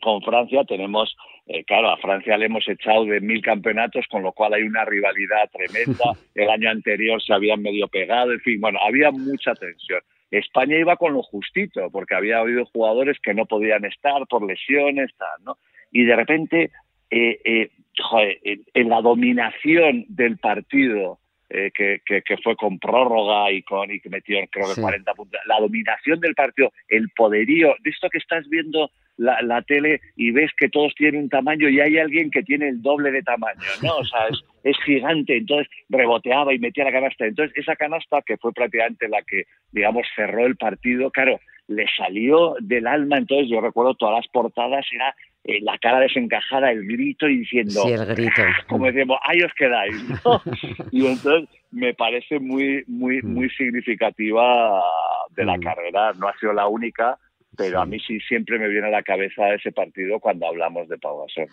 con 0.00 0.20
Francia 0.22 0.64
tenemos, 0.64 1.16
eh, 1.46 1.64
claro, 1.64 1.90
a 1.90 1.96
Francia 1.98 2.36
le 2.36 2.46
hemos 2.46 2.68
echado 2.68 3.04
de 3.04 3.20
mil 3.20 3.40
campeonatos, 3.40 4.04
con 4.10 4.22
lo 4.22 4.32
cual 4.32 4.54
hay 4.54 4.62
una 4.62 4.84
rivalidad 4.84 5.48
tremenda. 5.52 6.04
El 6.34 6.50
año 6.50 6.70
anterior 6.70 7.22
se 7.22 7.32
habían 7.32 7.62
medio 7.62 7.88
pegado, 7.88 8.32
en 8.32 8.40
fin, 8.40 8.60
bueno, 8.60 8.78
había 8.86 9.10
mucha 9.10 9.54
tensión. 9.54 10.00
España 10.30 10.78
iba 10.78 10.96
con 10.96 11.12
lo 11.12 11.22
justito, 11.22 11.88
porque 11.90 12.14
había 12.14 12.38
habido 12.38 12.64
jugadores 12.66 13.18
que 13.22 13.34
no 13.34 13.46
podían 13.46 13.84
estar 13.84 14.26
por 14.28 14.44
lesiones, 14.46 15.10
tal, 15.16 15.44
¿no? 15.44 15.58
Y 15.92 16.04
de 16.04 16.16
repente, 16.16 16.70
eh, 17.10 17.40
eh, 17.44 17.70
joder, 17.98 18.38
en, 18.42 18.88
la 18.88 19.00
dominación 19.00 20.04
del 20.08 20.38
partido, 20.38 21.18
eh, 21.48 21.70
que, 21.72 22.00
que, 22.04 22.22
que 22.22 22.36
fue 22.38 22.56
con 22.56 22.78
prórroga 22.78 23.52
y 23.52 23.62
con 23.62 23.90
y 23.90 24.00
que 24.00 24.08
metió 24.08 24.36
creo 24.50 24.66
que 24.66 24.74
Sí. 24.74 24.80
40 24.80 25.14
puntos, 25.14 25.40
la 25.46 25.60
dominación 25.60 26.18
del 26.18 26.34
partido, 26.34 26.72
el 26.88 27.08
poderío, 27.10 27.76
de 27.84 27.90
esto 27.90 28.08
que 28.10 28.18
estás 28.18 28.48
viendo 28.48 28.90
la, 29.16 29.40
la 29.42 29.62
tele 29.62 30.00
y 30.16 30.30
ves 30.30 30.50
que 30.56 30.68
todos 30.68 30.94
tienen 30.94 31.22
un 31.22 31.28
tamaño 31.28 31.68
y 31.68 31.80
hay 31.80 31.98
alguien 31.98 32.30
que 32.30 32.42
tiene 32.42 32.68
el 32.68 32.82
doble 32.82 33.10
de 33.10 33.22
tamaño, 33.22 33.68
¿no? 33.82 33.96
O 33.96 34.04
sea, 34.04 34.28
es, 34.28 34.40
es 34.64 34.76
gigante, 34.84 35.36
entonces 35.36 35.68
reboteaba 35.88 36.52
y 36.52 36.58
metía 36.58 36.84
la 36.84 36.92
canasta. 36.92 37.26
Entonces, 37.26 37.56
esa 37.56 37.76
canasta, 37.76 38.22
que 38.22 38.36
fue 38.36 38.52
prácticamente 38.52 39.08
la 39.08 39.22
que, 39.22 39.44
digamos, 39.72 40.06
cerró 40.14 40.44
el 40.46 40.56
partido, 40.56 41.10
claro, 41.10 41.40
le 41.68 41.86
salió 41.96 42.54
del 42.60 42.86
alma. 42.86 43.16
Entonces, 43.18 43.48
yo 43.50 43.60
recuerdo 43.60 43.94
todas 43.94 44.16
las 44.16 44.28
portadas, 44.28 44.86
era 44.92 45.14
eh, 45.44 45.60
la 45.62 45.78
cara 45.78 46.00
desencajada, 46.00 46.70
el 46.72 46.86
grito 46.86 47.28
y 47.28 47.38
diciendo, 47.38 47.82
Sí, 47.86 47.92
el 47.92 48.04
grito. 48.06 48.42
como 48.68 48.86
decíamos, 48.86 49.18
ahí 49.22 49.40
os 49.42 49.52
quedáis, 49.54 49.94
¿no? 50.24 50.42
y 50.92 51.06
entonces 51.06 51.48
me 51.70 51.94
parece 51.94 52.38
muy, 52.40 52.84
muy, 52.86 53.22
muy 53.22 53.48
significativa 53.50 54.82
de 55.30 55.44
la 55.44 55.56
Mm. 55.56 55.60
carrera. 55.60 56.12
No 56.18 56.28
ha 56.28 56.36
sido 56.38 56.52
la 56.52 56.66
única, 56.68 57.16
pero 57.56 57.80
a 57.80 57.86
mí 57.86 57.98
sí 58.00 58.18
siempre 58.20 58.58
me 58.58 58.68
viene 58.68 58.86
a 58.88 58.90
la 58.90 59.02
cabeza 59.02 59.52
ese 59.54 59.72
partido 59.72 60.20
cuando 60.20 60.46
hablamos 60.46 60.88
de 60.88 60.98
Pau 60.98 61.20
Gasol. 61.20 61.48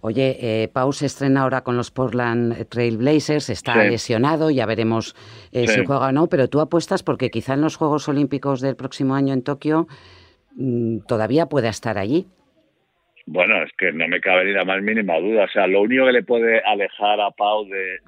Oye, 0.00 0.36
eh, 0.40 0.68
Pau 0.68 0.92
se 0.92 1.06
estrena 1.06 1.42
ahora 1.42 1.62
con 1.62 1.76
los 1.76 1.90
Portland 1.90 2.68
Trail 2.68 2.96
Blazers, 2.96 3.50
está 3.50 3.84
lesionado, 3.84 4.50
ya 4.50 4.66
veremos 4.66 5.14
eh, 5.52 5.66
si 5.68 5.84
juega 5.84 6.08
o 6.08 6.12
no, 6.12 6.28
pero 6.28 6.48
tú 6.48 6.60
apuestas 6.60 7.02
porque 7.02 7.30
quizá 7.30 7.54
en 7.54 7.60
los 7.60 7.76
Juegos 7.76 8.08
Olímpicos 8.08 8.60
del 8.60 8.76
próximo 8.76 9.14
año 9.14 9.32
en 9.32 9.42
Tokio 9.42 9.86
mm, 10.56 11.00
todavía 11.06 11.46
pueda 11.46 11.68
estar 11.68 11.98
allí. 11.98 12.26
Bueno, 13.26 13.62
es 13.62 13.72
que 13.78 13.90
no 13.90 14.06
me 14.06 14.20
cabe 14.20 14.44
ni 14.44 14.52
la 14.52 14.64
más 14.64 14.82
mínima 14.82 15.18
duda. 15.18 15.44
O 15.44 15.48
sea, 15.48 15.66
lo 15.66 15.80
único 15.80 16.04
que 16.04 16.12
le 16.12 16.22
puede 16.22 16.60
alejar 16.60 17.20
a 17.20 17.30
Pau 17.30 17.64
de, 17.66 17.98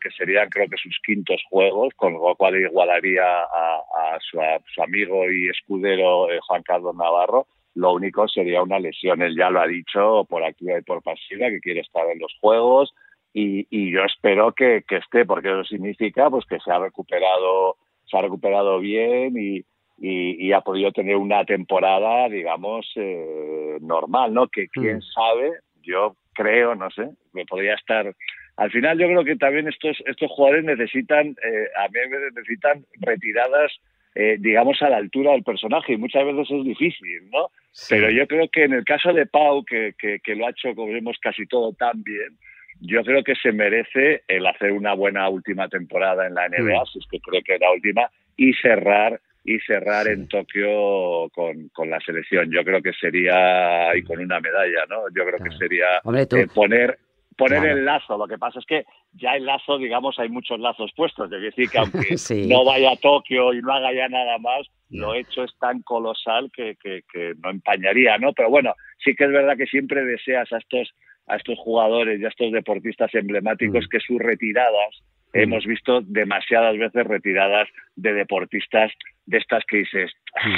que 0.00 0.10
serían, 0.16 0.48
creo 0.48 0.68
que 0.68 0.76
sus 0.76 0.96
quintos 1.04 1.42
juegos, 1.50 1.92
con 1.96 2.12
lo 2.12 2.36
cual 2.36 2.56
igualaría 2.56 3.42
a, 3.42 4.18
su, 4.20 4.40
amigo 4.80 5.28
y 5.28 5.48
escudero 5.48 6.30
eh, 6.30 6.38
Juan 6.46 6.62
Carlos 6.62 6.94
Navarro, 6.94 7.46
lo 7.74 7.92
único 7.92 8.28
sería 8.28 8.62
una 8.62 8.78
lesión. 8.78 9.22
Él 9.22 9.36
ya 9.36 9.50
lo 9.50 9.60
ha 9.60 9.66
dicho 9.66 10.24
por 10.28 10.44
activa 10.44 10.78
y 10.78 10.82
por 10.82 11.02
pasiva, 11.02 11.50
que 11.50 11.60
quiere 11.60 11.80
estar 11.80 12.08
en 12.08 12.20
los 12.20 12.32
juegos. 12.40 12.94
Y, 13.32 13.92
yo 13.92 14.04
espero 14.04 14.52
que, 14.52 14.84
que 14.86 14.96
esté, 14.96 15.24
porque 15.24 15.48
eso 15.48 15.64
significa 15.64 16.30
pues 16.30 16.44
que 16.46 16.58
se 16.60 16.70
ha 16.70 16.78
recuperado, 16.78 17.76
se 18.06 18.16
ha 18.16 18.22
recuperado 18.22 18.78
bien 18.78 19.36
y, 19.36 19.64
y, 20.02 20.52
ha 20.52 20.62
podido 20.62 20.92
tener 20.92 21.16
una 21.16 21.44
temporada, 21.44 22.28
digamos, 22.28 22.90
eh, 22.96 23.76
normal, 23.82 24.32
¿no? 24.32 24.48
Que 24.48 24.68
quién 24.68 24.96
mm. 24.96 25.02
sabe, 25.02 25.50
yo 25.82 26.16
creo, 26.32 26.74
no 26.74 26.90
sé, 26.90 27.10
me 27.34 27.44
podría 27.44 27.74
estar. 27.74 28.14
Al 28.56 28.70
final, 28.70 28.98
yo 28.98 29.06
creo 29.08 29.24
que 29.24 29.36
también 29.36 29.68
estos 29.68 29.98
estos 30.06 30.30
jugadores 30.30 30.64
necesitan, 30.64 31.28
eh, 31.28 31.68
a 31.78 31.88
mí 31.88 31.98
necesitan 32.34 32.84
retiradas, 33.00 33.72
eh, 34.14 34.36
digamos, 34.38 34.80
a 34.80 34.88
la 34.88 34.96
altura 34.96 35.32
del 35.32 35.42
personaje 35.42 35.92
y 35.92 35.98
muchas 35.98 36.24
veces 36.24 36.50
es 36.50 36.64
difícil, 36.64 37.30
¿no? 37.30 37.50
Pero 37.90 38.10
yo 38.10 38.26
creo 38.26 38.48
que 38.48 38.64
en 38.64 38.72
el 38.72 38.84
caso 38.84 39.12
de 39.12 39.26
Pau, 39.26 39.64
que, 39.64 39.94
que, 39.98 40.34
lo 40.34 40.46
ha 40.46 40.50
hecho, 40.50 40.74
como 40.74 40.92
vemos, 40.92 41.18
casi 41.20 41.46
todo 41.46 41.74
tan 41.74 42.02
bien, 42.02 42.38
yo 42.80 43.04
creo 43.04 43.22
que 43.22 43.34
se 43.34 43.52
merece 43.52 44.22
el 44.28 44.46
hacer 44.46 44.72
una 44.72 44.94
buena 44.94 45.28
última 45.28 45.68
temporada 45.68 46.26
en 46.26 46.34
la 46.34 46.48
NBA, 46.48 46.82
mm. 46.82 46.86
si 46.86 46.98
es 47.00 47.06
que 47.10 47.20
cree 47.20 47.42
que 47.42 47.54
es 47.56 47.60
la 47.60 47.72
última, 47.72 48.10
y 48.36 48.54
cerrar 48.54 49.20
y 49.44 49.58
cerrar 49.60 50.08
en 50.08 50.28
Tokio 50.28 51.28
con, 51.30 51.68
con, 51.70 51.90
la 51.90 52.00
selección. 52.00 52.50
Yo 52.50 52.62
creo 52.64 52.82
que 52.82 52.92
sería, 52.92 53.96
y 53.96 54.02
con 54.02 54.18
una 54.18 54.40
medalla, 54.40 54.84
¿no? 54.88 55.04
Yo 55.16 55.24
creo 55.24 55.38
que 55.38 55.56
sería 55.56 55.98
eh, 55.98 56.46
poner 56.54 56.98
poner 57.36 57.64
el 57.64 57.84
lazo. 57.84 58.18
Lo 58.18 58.28
que 58.28 58.36
pasa 58.36 58.58
es 58.58 58.66
que 58.66 58.84
ya 59.12 59.34
el 59.34 59.46
lazo, 59.46 59.78
digamos, 59.78 60.18
hay 60.18 60.28
muchos 60.28 60.60
lazos 60.60 60.92
puestos. 60.94 61.32
Es 61.32 61.40
decir, 61.40 61.70
que 61.70 61.78
aunque 61.78 62.16
no 62.48 62.64
vaya 62.64 62.92
a 62.92 62.96
Tokio 62.96 63.54
y 63.54 63.62
no 63.62 63.72
haga 63.72 63.92
ya 63.94 64.08
nada 64.08 64.38
más, 64.38 64.66
lo 64.90 65.14
hecho 65.14 65.44
es 65.44 65.56
tan 65.58 65.80
colosal 65.82 66.50
que, 66.54 66.76
que, 66.82 67.02
que, 67.10 67.34
no 67.42 67.50
empañaría, 67.50 68.18
¿no? 68.18 68.32
Pero 68.32 68.50
bueno, 68.50 68.74
sí 69.02 69.14
que 69.14 69.24
es 69.24 69.32
verdad 69.32 69.56
que 69.56 69.66
siempre 69.66 70.04
deseas 70.04 70.52
a 70.52 70.58
estos, 70.58 70.92
a 71.28 71.36
estos 71.36 71.58
jugadores 71.58 72.20
y 72.20 72.24
a 72.24 72.28
estos 72.28 72.52
deportistas 72.52 73.14
emblemáticos 73.14 73.86
mm. 73.86 73.88
que 73.88 74.00
sus 74.00 74.18
retiradas 74.18 75.02
Mm. 75.32 75.38
hemos 75.38 75.64
visto 75.64 76.00
demasiadas 76.02 76.76
veces 76.76 77.06
retiradas 77.06 77.68
de 77.96 78.12
deportistas 78.12 78.92
de 79.30 79.38
estas 79.38 79.64
que 79.64 79.78
dices, 79.78 80.12
mm. 80.44 80.54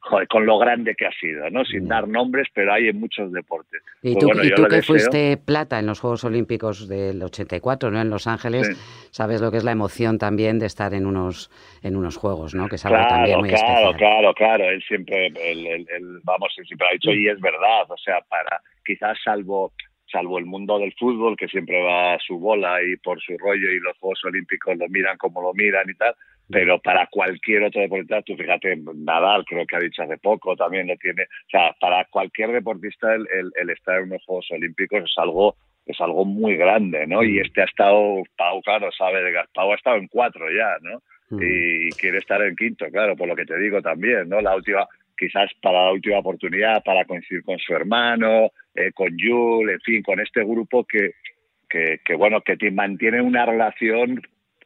joder, 0.00 0.28
con 0.28 0.46
lo 0.46 0.58
grande 0.58 0.94
que 0.94 1.06
ha 1.06 1.12
sido, 1.12 1.48
¿no? 1.50 1.64
Sin 1.64 1.84
mm. 1.84 1.88
dar 1.88 2.06
nombres, 2.06 2.48
pero 2.54 2.72
hay 2.72 2.88
en 2.88 3.00
muchos 3.00 3.32
deportes. 3.32 3.82
Y 4.02 4.14
pues 4.14 4.54
tú, 4.54 4.64
que 4.66 4.82
fuiste 4.82 5.36
plata 5.38 5.78
en 5.78 5.86
los 5.86 6.00
Juegos 6.00 6.24
Olímpicos 6.24 6.88
del 6.88 7.22
84, 7.22 7.90
¿no? 7.90 8.00
En 8.00 8.10
Los 8.10 8.26
Ángeles, 8.26 8.68
sabes 9.10 9.40
lo 9.40 9.50
que 9.50 9.56
es 9.56 9.64
la 9.64 9.72
emoción 9.72 10.18
también 10.18 10.58
de 10.58 10.66
estar 10.66 10.94
en 10.94 11.06
unos 11.06 11.50
en 11.82 11.96
unos 11.96 12.16
Juegos, 12.16 12.54
¿no? 12.54 12.68
Que 12.68 12.76
es 12.76 12.84
algo 12.84 12.98
claro, 12.98 13.14
también 13.14 13.38
muy 13.40 13.48
claro, 13.48 13.64
especial. 13.64 13.96
Claro, 13.96 14.34
claro, 14.34 14.70
Él 14.70 14.82
siempre, 14.86 15.26
él, 15.26 15.86
vamos, 16.22 16.54
él 16.58 16.66
siempre 16.66 16.86
ha 16.88 16.92
dicho, 16.92 17.10
y 17.10 17.28
es 17.28 17.40
verdad, 17.40 17.90
o 17.90 17.96
sea, 17.96 18.20
para 18.28 18.60
quizás 18.84 19.18
salvo 19.24 19.72
salvo 20.12 20.38
el 20.38 20.44
mundo 20.44 20.78
del 20.78 20.92
fútbol, 20.92 21.36
que 21.36 21.48
siempre 21.48 21.82
va 21.82 22.14
a 22.14 22.18
su 22.18 22.38
bola 22.38 22.82
y 22.82 22.96
por 22.96 23.20
su 23.20 23.36
rollo 23.38 23.70
y 23.70 23.80
los 23.80 23.96
Juegos 23.98 24.22
Olímpicos 24.24 24.76
lo 24.76 24.86
miran 24.88 25.16
como 25.16 25.40
lo 25.40 25.54
miran 25.54 25.88
y 25.88 25.94
tal, 25.94 26.14
pero 26.48 26.78
para 26.80 27.06
cualquier 27.06 27.64
otro 27.64 27.80
deportista, 27.80 28.22
tú 28.22 28.36
fíjate, 28.36 28.76
Nadal 28.94 29.44
creo 29.44 29.66
que 29.66 29.76
ha 29.76 29.80
dicho 29.80 30.02
hace 30.02 30.18
poco, 30.18 30.56
también 30.56 30.86
lo 30.86 30.96
tiene, 30.96 31.22
o 31.22 31.50
sea, 31.50 31.74
para 31.80 32.04
cualquier 32.06 32.52
deportista 32.52 33.14
el, 33.14 33.26
el, 33.54 33.70
estar 33.70 33.98
en 33.98 34.04
unos 34.04 34.24
Juegos 34.24 34.50
Olímpicos 34.50 35.02
es 35.04 35.14
algo 35.18 35.56
es 35.84 36.00
algo 36.00 36.24
muy 36.24 36.56
grande, 36.56 37.06
¿no? 37.08 37.24
Y 37.24 37.40
este 37.40 37.62
ha 37.62 37.64
estado, 37.64 38.22
Pau, 38.36 38.62
claro, 38.62 38.90
sabe 38.92 39.20
de 39.22 39.32
Pau 39.52 39.72
ha 39.72 39.74
estado 39.74 39.96
en 39.96 40.06
cuatro 40.06 40.46
ya, 40.48 40.76
¿no? 40.80 41.02
Mm. 41.30 41.42
Y 41.42 41.90
quiere 41.92 42.18
estar 42.18 42.40
en 42.42 42.54
quinto, 42.54 42.86
claro, 42.90 43.16
por 43.16 43.26
lo 43.26 43.34
que 43.34 43.44
te 43.44 43.58
digo 43.58 43.82
también, 43.82 44.28
¿no? 44.28 44.40
La 44.40 44.54
última, 44.54 44.86
quizás 45.18 45.50
para 45.60 45.86
la 45.86 45.92
última 45.92 46.18
oportunidad, 46.18 46.84
para 46.84 47.04
coincidir 47.04 47.42
con 47.42 47.58
su 47.58 47.74
hermano, 47.74 48.50
eh, 48.74 48.92
con 48.92 49.16
Yul, 49.16 49.70
en 49.70 49.80
fin, 49.80 50.02
con 50.02 50.20
este 50.20 50.44
grupo 50.44 50.84
que, 50.84 51.14
que, 51.68 52.14
bueno, 52.14 52.42
que 52.42 52.56
te 52.56 52.70
mantiene 52.70 53.20
una 53.22 53.46
relación 53.46 54.20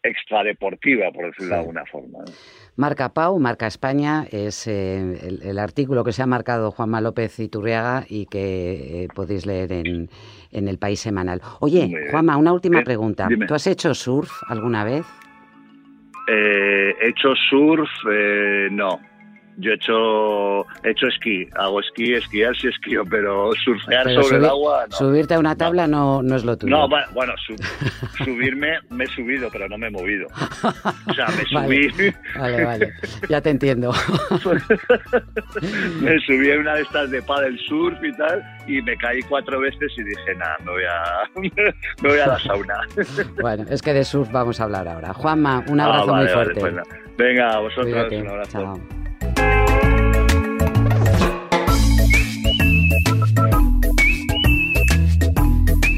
extradeportiva, 0.06 1.10
por 1.12 1.26
decirlo 1.26 1.54
de 1.54 1.60
alguna 1.60 1.84
forma. 1.86 2.18
Marca 2.76 3.08
Pau, 3.10 3.38
Marca 3.38 3.66
España, 3.66 4.26
es 4.30 4.66
eh, 4.66 5.38
el, 5.42 5.58
artículo 5.58 6.04
que 6.04 6.12
se 6.12 6.22
ha 6.22 6.26
marcado 6.26 6.70
Juanma 6.70 7.00
López 7.00 7.38
Iturriaga 7.38 8.04
y 8.08 8.26
que 8.26 9.04
eh, 9.04 9.08
podéis 9.14 9.46
leer 9.46 9.72
en, 9.72 10.08
en, 10.52 10.68
el 10.68 10.78
País 10.78 11.00
Semanal. 11.00 11.40
Oye, 11.60 11.90
Juanma, 12.10 12.36
una 12.36 12.52
última 12.52 12.82
pregunta. 12.82 13.28
¿Tú 13.48 13.54
has 13.54 13.66
hecho 13.66 13.94
surf 13.94 14.30
alguna 14.48 14.84
vez? 14.84 15.06
he 16.28 17.08
hecho 17.08 17.34
surf, 17.48 17.88
no. 18.72 19.00
Yo 19.58 19.70
he 19.70 19.74
hecho, 19.74 20.66
he 20.84 20.90
hecho 20.90 21.06
esquí, 21.06 21.48
hago 21.54 21.80
esquí, 21.80 22.12
esquiar 22.12 22.54
sí 22.56 22.68
esquío, 22.68 23.04
pero 23.08 23.52
surfear 23.64 24.04
sobre 24.14 24.36
el 24.36 24.44
agua 24.44 24.84
no. 24.90 24.96
Subirte 24.96 25.32
a 25.34 25.38
una 25.38 25.56
tabla 25.56 25.86
no, 25.86 26.22
no 26.22 26.36
es 26.36 26.44
lo 26.44 26.58
tuyo. 26.58 26.76
No, 26.76 26.86
bueno, 27.14 27.32
subirme 28.24 28.78
me 28.90 29.04
he 29.04 29.06
subido, 29.08 29.48
pero 29.50 29.66
no 29.68 29.78
me 29.78 29.86
he 29.86 29.90
movido. 29.90 30.26
O 31.08 31.14
sea, 31.14 31.28
me 31.28 31.44
subí... 31.46 31.88
Vale, 32.38 32.64
vale, 32.64 32.92
ya 33.28 33.40
te 33.40 33.50
entiendo. 33.50 33.92
me 36.00 36.18
subí 36.20 36.50
en 36.50 36.60
una 36.60 36.74
de 36.74 36.82
estas 36.82 37.10
de 37.10 37.22
paddle 37.22 37.58
surf 37.66 37.98
y 38.04 38.12
tal, 38.12 38.44
y 38.66 38.82
me 38.82 38.94
caí 38.96 39.22
cuatro 39.22 39.58
veces 39.60 39.90
y 39.96 40.02
dije, 40.02 40.34
nada, 40.36 40.58
me 40.64 40.72
voy 40.72 40.84
a, 40.84 41.30
me 42.02 42.10
voy 42.10 42.18
a 42.18 42.26
la 42.26 42.38
sauna. 42.40 42.80
Bueno, 43.40 43.64
es 43.70 43.80
que 43.80 43.94
de 43.94 44.04
surf 44.04 44.30
vamos 44.30 44.60
a 44.60 44.64
hablar 44.64 44.86
ahora. 44.86 45.14
Juanma, 45.14 45.64
un 45.68 45.80
ah, 45.80 45.86
abrazo 45.86 46.14
muy 46.14 46.28
fuerte. 46.28 46.60
Pues 46.60 46.74
Venga, 47.16 47.54
a 47.54 47.60
vosotros 47.60 48.12
un 48.12 48.28
abrazo. 48.28 48.52
Chao. 48.52 49.05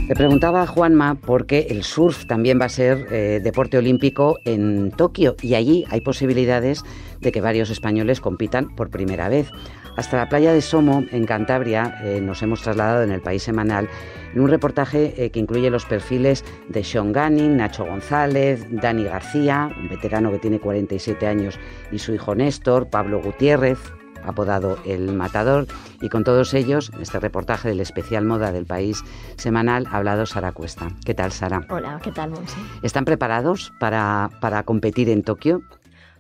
Le 0.09 0.15
preguntaba 0.15 0.63
a 0.63 0.67
Juanma 0.67 1.17
por 1.17 1.45
qué 1.45 1.67
el 1.69 1.83
surf 1.83 2.25
también 2.27 2.59
va 2.59 2.65
a 2.65 2.71
ser 2.71 3.09
eh, 3.11 3.41
deporte 3.45 3.77
olímpico 3.77 4.39
en 4.47 4.91
Tokio 4.91 5.37
y 5.43 5.55
allí 5.55 5.85
hay 5.91 6.01
posibilidades 6.01 6.83
de 7.21 7.31
que 7.31 7.43
varios 7.43 7.69
españoles 7.69 8.23
compitan 8.23 8.75
por 8.75 8.89
primera 8.89 9.29
vez. 9.29 9.51
Hasta 9.97 10.17
la 10.17 10.29
playa 10.29 10.53
de 10.53 10.61
Somo, 10.61 11.05
en 11.11 11.25
Cantabria, 11.25 11.99
eh, 12.03 12.21
nos 12.21 12.43
hemos 12.43 12.63
trasladado 12.63 13.03
en 13.03 13.11
el 13.11 13.21
país 13.21 13.43
semanal 13.43 13.89
en 14.35 14.41
un 14.41 14.49
reportaje 14.49 15.15
eh, 15.17 15.31
que 15.31 15.41
incluye 15.41 15.71
los 15.71 15.85
perfiles 15.85 16.45
de 16.69 16.85
Sean 16.85 17.13
Gunning, 17.13 17.57
Nacho 17.57 17.85
González, 17.85 18.67
Dani 18.71 19.05
García, 19.05 19.71
un 19.79 19.89
veterano 19.89 20.31
que 20.31 20.39
tiene 20.39 20.61
47 20.61 21.27
años, 21.27 21.59
y 21.91 21.99
su 21.99 22.13
hijo 22.13 22.35
Néstor, 22.35 22.89
Pablo 22.89 23.21
Gutiérrez, 23.21 23.79
apodado 24.25 24.79
El 24.85 25.15
Matador, 25.15 25.67
y 26.01 26.09
con 26.09 26.25
todos 26.25 26.55
ellos, 26.55 26.91
en 26.95 27.03
este 27.03 27.19
reportaje 27.19 27.69
del 27.69 27.81
especial 27.81 28.25
moda 28.25 28.53
del 28.53 28.67
país 28.67 29.03
semanal, 29.37 29.87
ha 29.91 29.97
hablado 29.97 30.27
Sara 30.27 30.53
Cuesta. 30.53 30.89
¿Qué 31.05 31.15
tal, 31.15 31.33
Sara? 31.33 31.67
Hola, 31.71 32.01
¿qué 32.03 32.13
tal, 32.13 32.31
Monse? 32.31 32.57
¿Están 32.83 33.05
preparados 33.05 33.73
para, 33.81 34.31
para 34.41 34.63
competir 34.65 35.09
en 35.09 35.23
Tokio? 35.23 35.63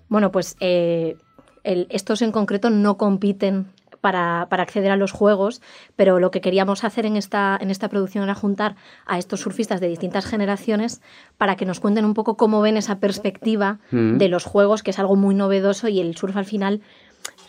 Bueno, 0.08 0.32
pues 0.32 0.56
eh, 0.60 1.18
estos 1.90 2.22
en 2.22 2.32
concreto 2.32 2.70
no 2.70 2.96
compiten 2.96 3.66
para, 4.00 4.46
para, 4.48 4.62
acceder 4.62 4.92
a 4.92 4.96
los 4.96 5.12
juegos, 5.12 5.60
pero 5.96 6.20
lo 6.20 6.30
que 6.30 6.40
queríamos 6.40 6.84
hacer 6.84 7.04
en 7.04 7.16
esta, 7.16 7.58
en 7.60 7.70
esta 7.70 7.88
producción 7.88 8.24
era 8.24 8.34
juntar 8.34 8.76
a 9.06 9.18
estos 9.18 9.40
surfistas 9.40 9.80
de 9.80 9.88
distintas 9.88 10.24
generaciones 10.24 11.00
para 11.36 11.56
que 11.56 11.66
nos 11.66 11.80
cuenten 11.80 12.04
un 12.04 12.14
poco 12.14 12.36
cómo 12.36 12.60
ven 12.60 12.76
esa 12.76 13.00
perspectiva 13.00 13.80
mm. 13.90 14.18
de 14.18 14.28
los 14.28 14.44
juegos, 14.44 14.82
que 14.82 14.92
es 14.92 14.98
algo 14.98 15.16
muy 15.16 15.34
novedoso 15.34 15.88
y 15.88 16.00
el 16.00 16.16
surf 16.16 16.36
al 16.36 16.44
final 16.44 16.80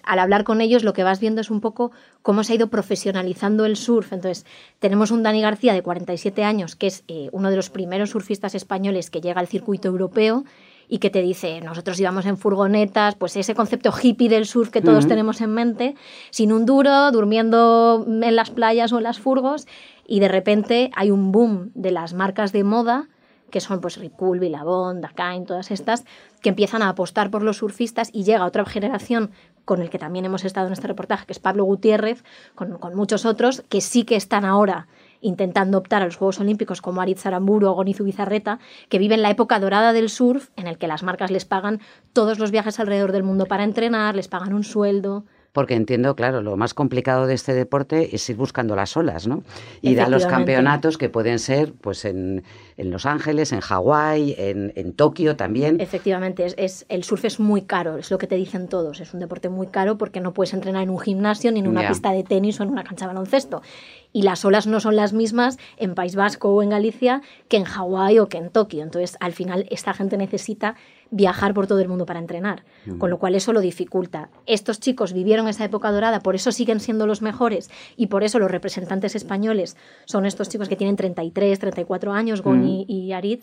al 0.04 0.20
hablar 0.20 0.44
con 0.44 0.62
ellos 0.62 0.84
lo 0.84 0.94
que 0.94 1.04
vas 1.04 1.20
viendo 1.20 1.42
es 1.42 1.52
un 1.52 1.62
poco 1.62 1.92
cómo 2.24 2.44
se 2.44 2.54
ha 2.54 2.56
ido 2.56 2.70
profesionalizando 2.70 3.66
el 3.66 3.76
surf. 3.76 4.12
Entonces, 4.12 4.46
tenemos 4.80 5.12
un 5.12 5.22
Dani 5.22 5.42
García 5.42 5.74
de 5.74 5.84
47 5.84 6.44
años, 6.44 6.76
que 6.76 6.88
es 6.88 7.04
eh, 7.08 7.30
uno 7.32 7.50
de 7.52 7.56
los 7.56 7.70
primeros 7.70 8.10
surfistas 8.10 8.56
españoles 8.56 9.10
que 9.12 9.22
llega 9.22 9.40
al 9.40 9.48
circuito 9.48 9.88
europeo 9.88 10.46
y 10.90 10.98
que 10.98 11.12
te 11.12 11.22
dice, 11.22 11.62
nosotros 11.62 12.00
íbamos 12.00 12.26
en 12.26 12.36
furgonetas, 12.36 13.16
pues 13.16 13.38
ese 13.38 13.54
concepto 13.54 13.94
hippie 13.94 14.28
del 14.28 14.48
surf 14.48 14.72
que 14.72 14.82
todos 14.82 15.08
tenemos 15.08 15.40
en 15.40 15.52
mente, 15.52 15.96
sin 16.32 16.52
un 16.52 16.66
duro, 16.66 17.12
durmiendo 17.12 18.04
en 18.08 18.36
las 18.36 18.50
playas 18.50 18.92
o 18.92 18.98
en 18.98 19.04
las 19.04 19.20
furgos, 19.20 19.68
y 20.08 20.20
de 20.20 20.28
repente 20.28 20.90
hay 20.96 21.12
un 21.12 21.32
boom 21.32 21.72
de 21.76 21.92
las 21.92 22.16
marcas 22.16 22.52
de 22.52 22.64
moda 22.64 23.08
que 23.52 23.62
son 23.62 23.82
pues 23.82 23.98
Ricul, 23.98 24.40
Billabong, 24.40 25.02
Dakain, 25.02 25.46
todas 25.46 25.72
estas, 25.72 26.06
que 26.42 26.50
empiezan 26.50 26.82
a 26.82 26.90
apostar 26.90 27.32
por 27.32 27.44
los 27.44 27.58
surfistas 27.58 28.10
y 28.14 28.24
llega 28.24 28.46
otra 28.46 28.64
generación 28.66 29.32
con 29.66 29.82
el 29.82 29.90
que 29.90 30.00
también 30.00 30.26
hemos 30.26 30.46
estado 30.46 30.68
en 30.68 30.74
este 30.74 30.88
reportaje, 30.88 31.26
que 31.26 31.34
es 31.34 31.40
Pablo 31.40 31.64
Gutiérrez, 31.64 32.24
con, 32.56 32.78
con 32.78 32.96
muchos 32.96 33.26
otros, 33.26 33.64
que 33.70 33.82
sí 33.82 34.04
que 34.04 34.16
están 34.16 34.46
ahora 34.46 34.88
intentando 35.22 35.78
optar 35.78 36.02
a 36.02 36.06
los 36.06 36.16
Juegos 36.16 36.40
Olímpicos 36.40 36.82
como 36.82 37.02
Aritz 37.02 37.26
Aramburu 37.26 37.68
o 37.68 37.74
Gonizu 37.74 38.04
Bizarreta, 38.04 38.60
que 38.90 39.00
viven 39.00 39.22
la 39.22 39.30
época 39.30 39.60
dorada 39.60 39.94
del 39.94 40.10
surf 40.10 40.50
en 40.56 40.68
el 40.68 40.78
que 40.78 40.88
las 40.88 41.04
marcas 41.04 41.32
les 41.32 41.46
pagan 41.46 41.80
todos 42.14 42.40
los 42.40 42.52
viajes 42.52 42.80
alrededor 42.80 43.12
del 43.12 43.24
mundo 43.24 43.46
para 43.46 43.64
entrenar, 43.64 44.16
les 44.16 44.28
pagan 44.28 44.54
un 44.54 44.64
sueldo 44.64 45.26
porque 45.54 45.74
entiendo, 45.74 46.16
claro, 46.16 46.42
lo 46.42 46.56
más 46.58 46.74
complicado 46.74 47.28
de 47.28 47.34
este 47.34 47.54
deporte 47.54 48.16
es 48.16 48.30
ir 48.30 48.36
buscando 48.36 48.76
las 48.76 48.96
olas, 48.96 49.28
¿no? 49.28 49.44
Ir 49.82 50.02
a 50.02 50.10
los 50.10 50.26
campeonatos 50.26 50.98
que 50.98 51.10
pueden 51.10 51.40
ser 51.40 51.74
pues 51.74 52.06
en, 52.06 52.44
en 52.78 52.92
Los 52.92 53.06
Ángeles, 53.06 53.52
en 53.52 53.62
Hawái, 53.62 54.36
en, 54.38 54.74
en, 54.76 54.94
Tokio 54.94 55.36
también. 55.36 55.80
Efectivamente, 55.80 56.46
es, 56.46 56.56
es, 56.58 56.86
el 56.90 57.04
surf 57.04 57.26
es 57.26 57.40
muy 57.40 57.64
caro, 57.64 57.98
es 57.98 58.12
lo 58.12 58.18
que 58.18 58.28
te 58.28 58.36
dicen 58.36 58.68
todos, 58.68 59.00
es 59.00 59.14
un 59.14 59.20
deporte 59.20 59.50
muy 59.50 59.68
caro 59.68 59.98
porque 59.98 60.22
no 60.22 60.34
puedes 60.34 60.54
entrenar 60.54 60.84
en 60.84 60.90
un 60.90 61.00
gimnasio, 61.00 61.52
ni 61.52 61.60
en 61.60 61.68
una 61.68 61.88
pista 61.88 62.12
de 62.12 62.24
tenis 62.24 62.60
o 62.60 62.64
en 62.64 62.70
una 62.70 62.84
cancha 62.84 63.06
de 63.06 63.14
baloncesto. 63.14 63.62
Y 64.12 64.24
las 64.24 64.44
olas 64.44 64.66
no 64.66 64.80
son 64.80 64.96
las 64.96 65.14
mismas 65.14 65.58
en 65.78 65.94
País 65.94 66.16
Vasco 66.16 66.54
o 66.54 66.64
en 66.64 66.70
Galicia 66.70 67.22
que 67.48 67.58
en 67.58 67.64
Hawái 67.64 68.20
o 68.20 68.28
que 68.28 68.38
en 68.38 68.50
Tokio. 68.50 68.84
Entonces, 68.84 69.18
al 69.20 69.34
final, 69.34 69.68
esta 69.70 69.94
gente 69.94 70.18
necesita 70.18 70.76
viajar 71.12 71.54
por 71.54 71.68
todo 71.68 71.80
el 71.80 71.88
mundo 71.88 72.06
para 72.06 72.20
entrenar, 72.20 72.64
con 72.98 73.10
lo 73.10 73.18
cual 73.18 73.36
eso 73.36 73.54
lo 73.54 73.62
dificulta. 73.62 74.30
Estos 74.46 74.80
chicos 74.80 75.14
vivieron 75.14 75.48
esa 75.48 75.66
época 75.66 75.92
dorada, 75.92 76.20
por 76.20 76.36
eso 76.36 76.52
siguen 76.52 76.80
siendo 76.80 77.08
los 77.08 77.22
mejores 77.22 77.70
y 77.96 78.08
por 78.08 78.24
eso 78.24 78.40
los 78.40 78.52
representantes 78.52 79.16
españoles 79.16 79.76
son 80.06 80.26
estos 80.26 80.50
chicos 80.50 80.70
que 80.70 80.76
tienen 80.76 80.96
33, 80.96 81.60
34 81.60 82.14
años, 82.14 82.42
Goni 82.42 82.86
y 82.88 83.12
Arid, 83.14 83.40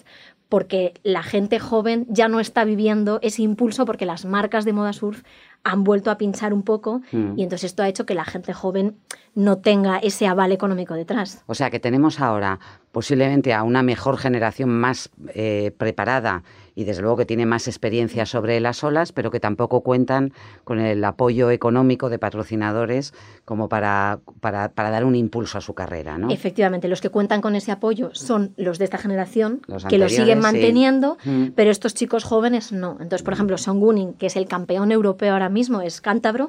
porque 0.48 0.94
la 1.02 1.22
gente 1.22 1.58
joven 1.58 2.06
ya 2.08 2.28
no 2.28 2.40
está 2.40 2.64
viviendo 2.64 3.18
ese 3.22 3.42
impulso 3.42 3.84
porque 3.84 4.06
las 4.06 4.24
marcas 4.24 4.64
de 4.64 4.72
moda 4.72 4.92
surf 4.92 5.22
han 5.64 5.82
vuelto 5.82 6.12
a 6.12 6.18
pinchar 6.18 6.54
un 6.54 6.62
poco 6.62 7.00
y 7.10 7.42
entonces 7.42 7.64
esto 7.64 7.82
ha 7.82 7.88
hecho 7.88 8.06
que 8.06 8.14
la 8.14 8.24
gente 8.24 8.52
joven 8.52 8.96
no 9.34 9.58
tenga 9.58 9.98
ese 9.98 10.28
aval 10.28 10.52
económico 10.52 10.94
detrás. 10.94 11.42
O 11.46 11.54
sea 11.54 11.70
que 11.70 11.80
tenemos 11.80 12.20
ahora 12.20 12.60
posiblemente 12.96 13.52
a 13.52 13.62
una 13.62 13.82
mejor 13.82 14.16
generación 14.16 14.70
más 14.70 15.10
eh, 15.34 15.70
preparada 15.76 16.44
y 16.74 16.84
desde 16.84 17.02
luego 17.02 17.18
que 17.18 17.26
tiene 17.26 17.44
más 17.44 17.68
experiencia 17.68 18.24
sobre 18.24 18.58
las 18.58 18.82
olas, 18.84 19.12
pero 19.12 19.30
que 19.30 19.38
tampoco 19.38 19.82
cuentan 19.82 20.32
con 20.64 20.80
el 20.80 21.04
apoyo 21.04 21.50
económico 21.50 22.08
de 22.08 22.18
patrocinadores 22.18 23.12
como 23.44 23.68
para, 23.68 24.20
para, 24.40 24.70
dar 24.74 25.04
un 25.04 25.14
impulso 25.14 25.58
a 25.58 25.60
su 25.60 25.74
carrera. 25.74 26.16
¿no? 26.16 26.30
Efectivamente, 26.30 26.88
los 26.88 27.02
que 27.02 27.10
cuentan 27.10 27.42
con 27.42 27.54
ese 27.54 27.70
apoyo 27.70 28.14
son 28.14 28.54
los 28.56 28.78
de 28.78 28.86
esta 28.86 28.96
generación, 28.96 29.60
que 29.90 29.98
lo 29.98 30.08
siguen 30.08 30.38
manteniendo, 30.38 31.18
mm. 31.22 31.48
pero 31.54 31.70
estos 31.70 31.92
chicos 31.92 32.24
jóvenes 32.24 32.72
no. 32.72 32.92
Entonces, 32.92 33.22
por 33.22 33.34
ejemplo, 33.34 33.58
Son 33.58 33.78
Gunning, 33.78 34.14
que 34.14 34.24
es 34.24 34.36
el 34.36 34.48
campeón 34.48 34.90
europeo 34.90 35.34
ahora 35.34 35.50
mismo, 35.50 35.82
es 35.82 36.00
cántabro, 36.00 36.48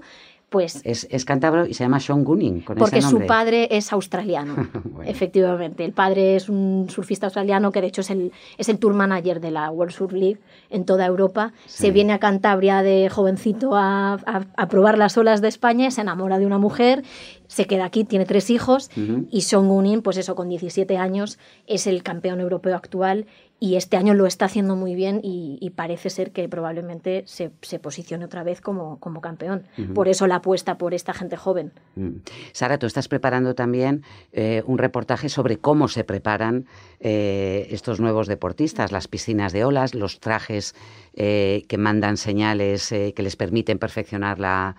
pues 0.50 0.82
es, 0.86 1.08
es, 1.10 1.26
cántabro 1.26 1.66
y 1.66 1.74
se 1.74 1.84
llama 1.84 2.00
Sean 2.00 2.24
Gunning. 2.24 2.64
porque 2.64 3.02
su 3.02 3.26
padre 3.26 3.68
es 3.70 3.92
australiano, 3.92 4.56
efectivamente. 5.06 5.84
El 5.84 5.92
padre 5.92 6.38
es 6.38 6.48
un 6.48 6.88
surfista 6.90 7.26
australiano 7.28 7.74
que 7.74 7.82
de 7.82 7.88
hecho 7.88 8.00
es 8.00 8.10
el, 8.10 8.32
es 8.58 8.70
el 8.70 8.80
tour 8.80 8.94
manager 8.94 9.42
de 9.42 9.52
la 9.52 9.70
World 9.70 9.94
Surf 9.94 10.14
League 10.14 10.40
en 10.70 10.86
toda 10.86 11.06
Europa. 11.06 11.52
Se 11.66 11.92
viene 11.92 12.14
a 12.14 12.20
Cantabria 12.20 12.82
de 12.82 13.10
jovencito 13.10 13.76
a, 13.76 14.14
a, 14.14 14.68
probar 14.70 14.98
las 14.98 15.18
olas 15.18 15.42
de 15.42 15.50
España, 15.50 15.92
se 15.92 16.02
enamora 16.02 16.40
de 16.40 16.46
una 16.46 16.60
mujer, 16.60 17.04
se 17.48 17.66
queda 17.66 17.84
aquí, 17.84 18.06
tiene 18.06 18.26
tres 18.26 18.50
hijos 18.50 18.90
y 19.30 19.42
Sean 19.42 19.68
Gunning, 19.68 20.02
pues 20.02 20.16
eso, 20.16 20.36
con 20.36 20.48
17 20.48 20.98
años 20.98 21.40
es 21.66 21.88
el 21.88 22.04
campeón 22.04 22.40
europeo 22.40 22.76
actual 22.76 23.26
y 23.60 23.76
este 23.76 23.98
año 23.98 24.14
lo 24.14 24.28
está 24.28 24.46
haciendo 24.46 24.76
muy 24.76 24.94
bien 24.94 25.20
y, 25.24 25.72
parece 25.76 26.10
ser 26.10 26.32
que 26.32 26.48
probablemente 26.50 27.24
se, 27.26 27.50
posicione 27.80 28.26
otra 28.26 28.44
vez 28.44 28.62
como, 28.62 29.00
como 29.00 29.22
campeón. 29.22 29.64
Por 29.94 30.08
eso 30.08 30.26
la 30.28 30.38
apuesta 30.38 30.78
por 30.78 30.94
esta 30.94 31.14
gente 31.14 31.38
joven. 31.38 31.72
Mm. 31.96 32.18
Sara, 32.52 32.78
tú 32.78 32.86
estás 32.86 33.08
preparando 33.08 33.54
también 33.54 34.04
eh, 34.32 34.64
un 34.66 34.78
reportaje 34.78 35.30
sobre 35.30 35.58
cómo 35.58 35.88
se 35.88 36.04
preparan 36.04 36.66
eh, 37.00 37.68
estos 37.72 38.00
nuevos 38.00 38.28
deportistas, 38.28 38.92
las 38.92 39.08
piscinas 39.08 39.54
de 39.54 39.66
olas, 39.66 39.94
los 39.94 40.20
trajes 40.20 40.76
eh, 41.20 41.66
que 41.68 41.78
mandan 41.78 42.16
señales 42.16 42.90
que 42.90 43.24
les 43.24 43.36
permiten 43.36 43.80
perfeccionar 43.80 44.40
la, 44.40 44.76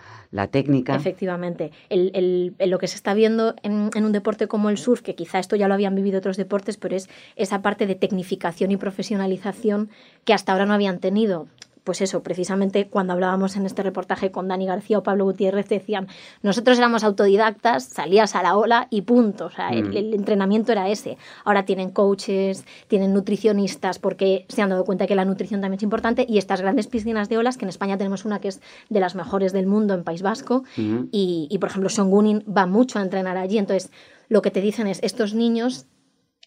técnica. 0.50 0.94
Efectivamente. 0.94 1.72
El, 1.90 2.54
lo 2.58 2.78
que 2.78 2.86
se 2.86 2.96
está 2.96 3.12
viendo 3.12 3.56
en, 3.62 3.90
en 3.94 4.04
un 4.04 4.12
deporte 4.12 4.46
como 4.46 4.70
el 4.70 4.78
surf, 4.78 5.02
que 5.02 5.14
quizá 5.14 5.38
esto 5.38 5.56
ya 5.56 5.68
lo 5.68 5.74
habían 5.74 5.94
vivido 5.94 6.18
otros 6.18 6.36
deportes, 6.36 6.76
pero 6.76 6.96
es 6.96 7.08
esa 7.36 7.60
parte 7.60 7.86
de 7.86 7.94
tecnificación 7.94 8.70
y 8.70 8.76
profesionalización 8.76 9.90
que 10.24 10.32
hasta 10.32 10.52
ahora 10.52 10.64
no 10.64 10.74
habían 10.74 11.00
tenido 11.00 11.48
pues 11.88 12.02
eso, 12.02 12.22
precisamente 12.22 12.86
cuando 12.88 13.14
hablábamos 13.14 13.56
en 13.56 13.64
este 13.64 13.82
reportaje 13.82 14.30
con 14.30 14.46
Dani 14.46 14.66
García 14.66 14.98
o 14.98 15.02
Pablo 15.02 15.24
Gutiérrez, 15.24 15.70
decían, 15.70 16.06
nosotros 16.42 16.76
éramos 16.76 17.02
autodidactas, 17.02 17.84
salías 17.84 18.36
a 18.36 18.42
la 18.42 18.58
ola 18.58 18.88
y 18.90 19.00
punto. 19.00 19.46
O 19.46 19.50
sea, 19.50 19.70
el, 19.70 19.88
mm. 19.88 20.12
entrenamiento 20.12 20.70
era 20.70 20.90
ese. 20.90 21.16
Ahora 21.46 21.64
tienen 21.64 21.88
coaches, 21.88 22.66
tienen 22.88 23.14
nutricionistas, 23.14 23.98
porque 23.98 24.44
se 24.50 24.60
han 24.60 24.68
dado 24.68 24.84
cuenta 24.84 25.06
que 25.06 25.14
la 25.14 25.24
nutrición 25.24 25.62
también 25.62 25.78
es 25.78 25.82
importante, 25.82 26.26
y 26.28 26.36
estas 26.36 26.60
grandes 26.60 26.88
piscinas 26.88 27.30
de 27.30 27.38
olas, 27.38 27.56
que 27.56 27.64
en 27.64 27.70
España 27.70 27.96
tenemos 27.96 28.26
una 28.26 28.38
que 28.38 28.48
es 28.48 28.60
de 28.90 29.00
las 29.00 29.14
mejores 29.14 29.54
del 29.54 29.66
mundo 29.66 29.94
en 29.94 30.04
País 30.04 30.20
Vasco, 30.20 30.64
mm. 30.76 31.04
y, 31.10 31.48
y, 31.50 31.56
por 31.56 31.70
ejemplo, 31.70 31.88
Sean 31.88 32.10
Gunin 32.10 32.44
va 32.46 32.66
mucho 32.66 32.98
a 32.98 33.02
entrenar 33.02 33.38
allí. 33.38 33.56
Entonces, 33.56 33.90
lo 34.28 34.42
que 34.42 34.50
te 34.50 34.60
dicen 34.60 34.88
es, 34.88 34.98
estos 35.02 35.32
niños 35.32 35.86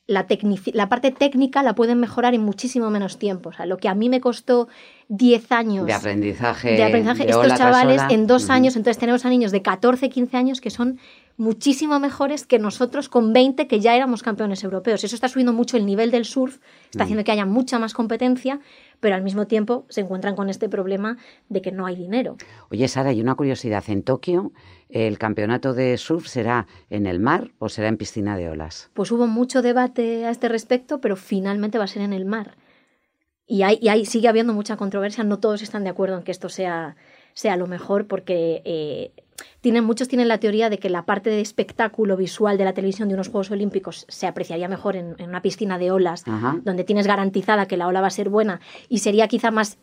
la, 0.07 0.25
la, 0.73 0.89
parte 0.89 1.11
técnica 1.11 1.63
la 1.63 1.75
pueden 1.75 1.99
mejorar 1.99 2.33
en 2.33 2.41
muchísimo 2.41 2.89
menos 2.89 3.17
tiempo. 3.17 3.49
O 3.49 3.53
sea, 3.53 3.65
lo 3.65 3.77
que 3.77 3.87
a 3.87 3.95
mí 3.95 4.09
me 4.09 4.19
costó 4.19 4.67
10 5.09 5.51
años 5.51 5.85
de 5.85 5.93
aprendizaje, 5.93 6.71
de 6.71 6.83
aprendizaje 6.83 7.29
estos 7.29 7.53
chavales 7.55 8.01
en 8.09 8.27
dos 8.27 8.49
años, 8.49 8.75
entonces 8.75 8.99
tenemos 8.99 9.25
a 9.25 9.29
niños 9.29 9.51
de 9.51 9.61
14, 9.61 10.09
15 10.09 10.37
años 10.37 10.61
que 10.61 10.69
son 10.69 10.99
muchísimo 11.37 11.99
mejores 11.99 12.45
que 12.45 12.59
nosotros 12.59 13.09
con 13.09 13.33
20 13.33 13.67
que 13.67 13.79
ya 13.79 13.95
éramos 13.95 14.21
campeones 14.21 14.63
europeos. 14.63 15.03
Eso 15.03 15.15
está 15.15 15.27
subiendo 15.27 15.53
mucho 15.53 15.77
el 15.77 15.85
nivel 15.85 16.11
del 16.11 16.25
surf, 16.25 16.57
está 16.85 16.99
mm. 16.99 17.01
haciendo 17.03 17.23
que 17.23 17.31
haya 17.31 17.45
mucha 17.45 17.79
más 17.79 17.93
competencia, 17.93 18.59
pero 19.01 19.15
al 19.15 19.23
mismo 19.23 19.47
tiempo 19.47 19.85
se 19.89 19.99
encuentran 19.99 20.35
con 20.37 20.49
este 20.49 20.69
problema 20.69 21.17
de 21.49 21.61
que 21.61 21.73
no 21.73 21.85
hay 21.85 21.97
dinero. 21.97 22.37
Oye, 22.69 22.87
Sara, 22.87 23.09
hay 23.09 23.19
una 23.19 23.35
curiosidad. 23.35 23.83
En 23.87 24.03
Tokio, 24.03 24.53
¿el 24.87 25.17
campeonato 25.17 25.73
de 25.73 25.97
surf 25.97 26.27
será 26.27 26.67
en 26.89 27.05
el 27.05 27.19
mar 27.19 27.51
o 27.59 27.67
será 27.67 27.89
en 27.89 27.97
piscina 27.97 28.37
de 28.37 28.47
olas? 28.47 28.89
Pues 28.93 29.11
hubo 29.11 29.27
mucho 29.27 29.61
debate 29.61 30.25
a 30.25 30.29
este 30.29 30.47
respecto, 30.47 31.01
pero 31.01 31.17
finalmente 31.17 31.77
va 31.77 31.83
a 31.83 31.87
ser 31.87 32.03
en 32.03 32.13
el 32.13 32.23
mar. 32.25 32.55
Y, 33.47 33.63
hay, 33.63 34.05
sigue 34.05 34.29
habiendo 34.29 34.53
mucha 34.53 34.77
controversia, 34.77 35.25
no 35.25 35.39
todos 35.39 35.61
están 35.61 35.83
de 35.83 35.89
acuerdo 35.89 36.17
en 36.17 36.23
que 36.23 36.31
esto 36.31 36.47
sea, 36.47 36.95
sea 37.33 37.57
lo 37.57 37.67
mejor, 37.67 38.07
porque 38.07 38.61
eh, 38.63 39.11
tienen, 39.61 39.83
muchos 39.83 40.07
tienen 40.07 40.27
la 40.27 40.39
teoría 40.39 40.69
de 40.69 40.77
que 40.77 40.89
la 40.89 41.05
parte 41.05 41.29
de 41.29 41.41
espectáculo 41.41 42.17
visual 42.17 42.57
de 42.57 42.65
la 42.65 42.73
televisión 42.73 43.07
de 43.09 43.15
unos 43.15 43.29
Juegos 43.29 43.51
Olímpicos 43.51 44.05
se 44.09 44.27
apreciaría 44.27 44.67
mejor 44.67 44.95
en, 44.95 45.15
una 45.19 45.41
piscina 45.41 45.77
de 45.77 45.91
olas, 45.91 46.23
donde 46.63 46.83
tienes 46.83 47.07
garantizada 47.07 47.67
que 47.67 47.77
la 47.77 47.87
ola 47.87 48.01
va 48.01 48.07
a 48.07 48.11
ser 48.11 48.29
buena 48.29 48.61
y 48.89 48.99
sería 48.99 49.27
quizá 49.27 49.51
más, 49.51 49.77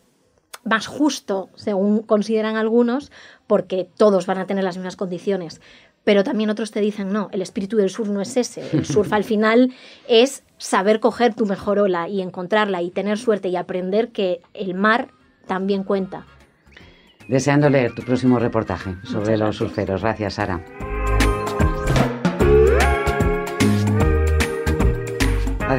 más 0.63 0.87
justo, 0.87 1.49
según 1.55 2.03
consideran 2.03 2.55
algunos, 2.55 3.11
porque 3.47 3.89
todos 3.97 4.25
van 4.25 4.37
a 4.37 4.45
tener 4.45 4.63
las 4.63 4.77
mismas 4.77 4.95
condiciones. 4.95 5.61
Pero 6.03 6.23
también 6.23 6.49
otros 6.49 6.71
te 6.71 6.81
dicen, 6.81 7.11
no, 7.11 7.29
el 7.31 7.41
espíritu 7.41 7.77
del 7.77 7.89
surf 7.89 8.09
no 8.09 8.21
es 8.21 8.37
ese. 8.37 8.63
El 8.71 8.85
surf 8.85 9.11
al 9.13 9.23
final 9.23 9.73
es 10.07 10.43
saber 10.57 10.99
coger 10.99 11.33
tu 11.33 11.45
mejor 11.45 11.79
ola 11.79 12.07
y 12.07 12.21
encontrarla 12.21 12.81
y 12.81 12.91
tener 12.91 13.17
suerte 13.17 13.49
y 13.49 13.55
aprender 13.55 14.09
que 14.09 14.41
el 14.53 14.73
mar 14.73 15.09
también 15.47 15.83
cuenta 15.83 16.25
deseando 17.29 17.69
leer 17.69 17.93
tu 17.93 18.01
próximo 18.01 18.39
reportaje 18.39 18.95
sobre 19.03 19.37
los 19.37 19.55
surferos. 19.55 20.01
Gracias, 20.01 20.33
Sara. 20.33 20.59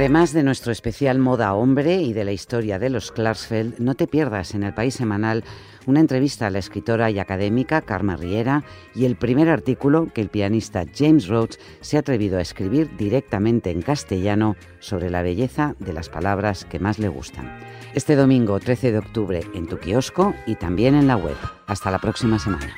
Además 0.00 0.32
de 0.32 0.42
nuestro 0.42 0.72
especial 0.72 1.18
Moda 1.18 1.52
Hombre 1.52 1.96
y 2.00 2.14
de 2.14 2.24
la 2.24 2.32
historia 2.32 2.78
de 2.78 2.88
los 2.88 3.12
Klarsfeld, 3.12 3.80
no 3.80 3.94
te 3.96 4.06
pierdas 4.06 4.54
en 4.54 4.62
el 4.62 4.72
País 4.72 4.94
Semanal 4.94 5.44
una 5.84 6.00
entrevista 6.00 6.46
a 6.46 6.50
la 6.50 6.58
escritora 6.58 7.10
y 7.10 7.18
académica 7.18 7.82
Karma 7.82 8.16
Riera 8.16 8.64
y 8.94 9.04
el 9.04 9.16
primer 9.16 9.50
artículo 9.50 10.06
que 10.06 10.22
el 10.22 10.30
pianista 10.30 10.86
James 10.96 11.28
Rhodes 11.28 11.60
se 11.82 11.98
ha 11.98 12.00
atrevido 12.00 12.38
a 12.38 12.40
escribir 12.40 12.96
directamente 12.96 13.70
en 13.70 13.82
castellano 13.82 14.56
sobre 14.78 15.10
la 15.10 15.20
belleza 15.20 15.76
de 15.80 15.92
las 15.92 16.08
palabras 16.08 16.64
que 16.64 16.78
más 16.78 16.98
le 16.98 17.08
gustan. 17.08 17.60
Este 17.92 18.16
domingo 18.16 18.58
13 18.58 18.92
de 18.92 18.98
octubre 19.00 19.42
en 19.52 19.66
tu 19.66 19.76
kiosco 19.76 20.34
y 20.46 20.54
también 20.54 20.94
en 20.94 21.08
la 21.08 21.18
web. 21.18 21.36
Hasta 21.66 21.90
la 21.90 21.98
próxima 21.98 22.38
semana. 22.38 22.74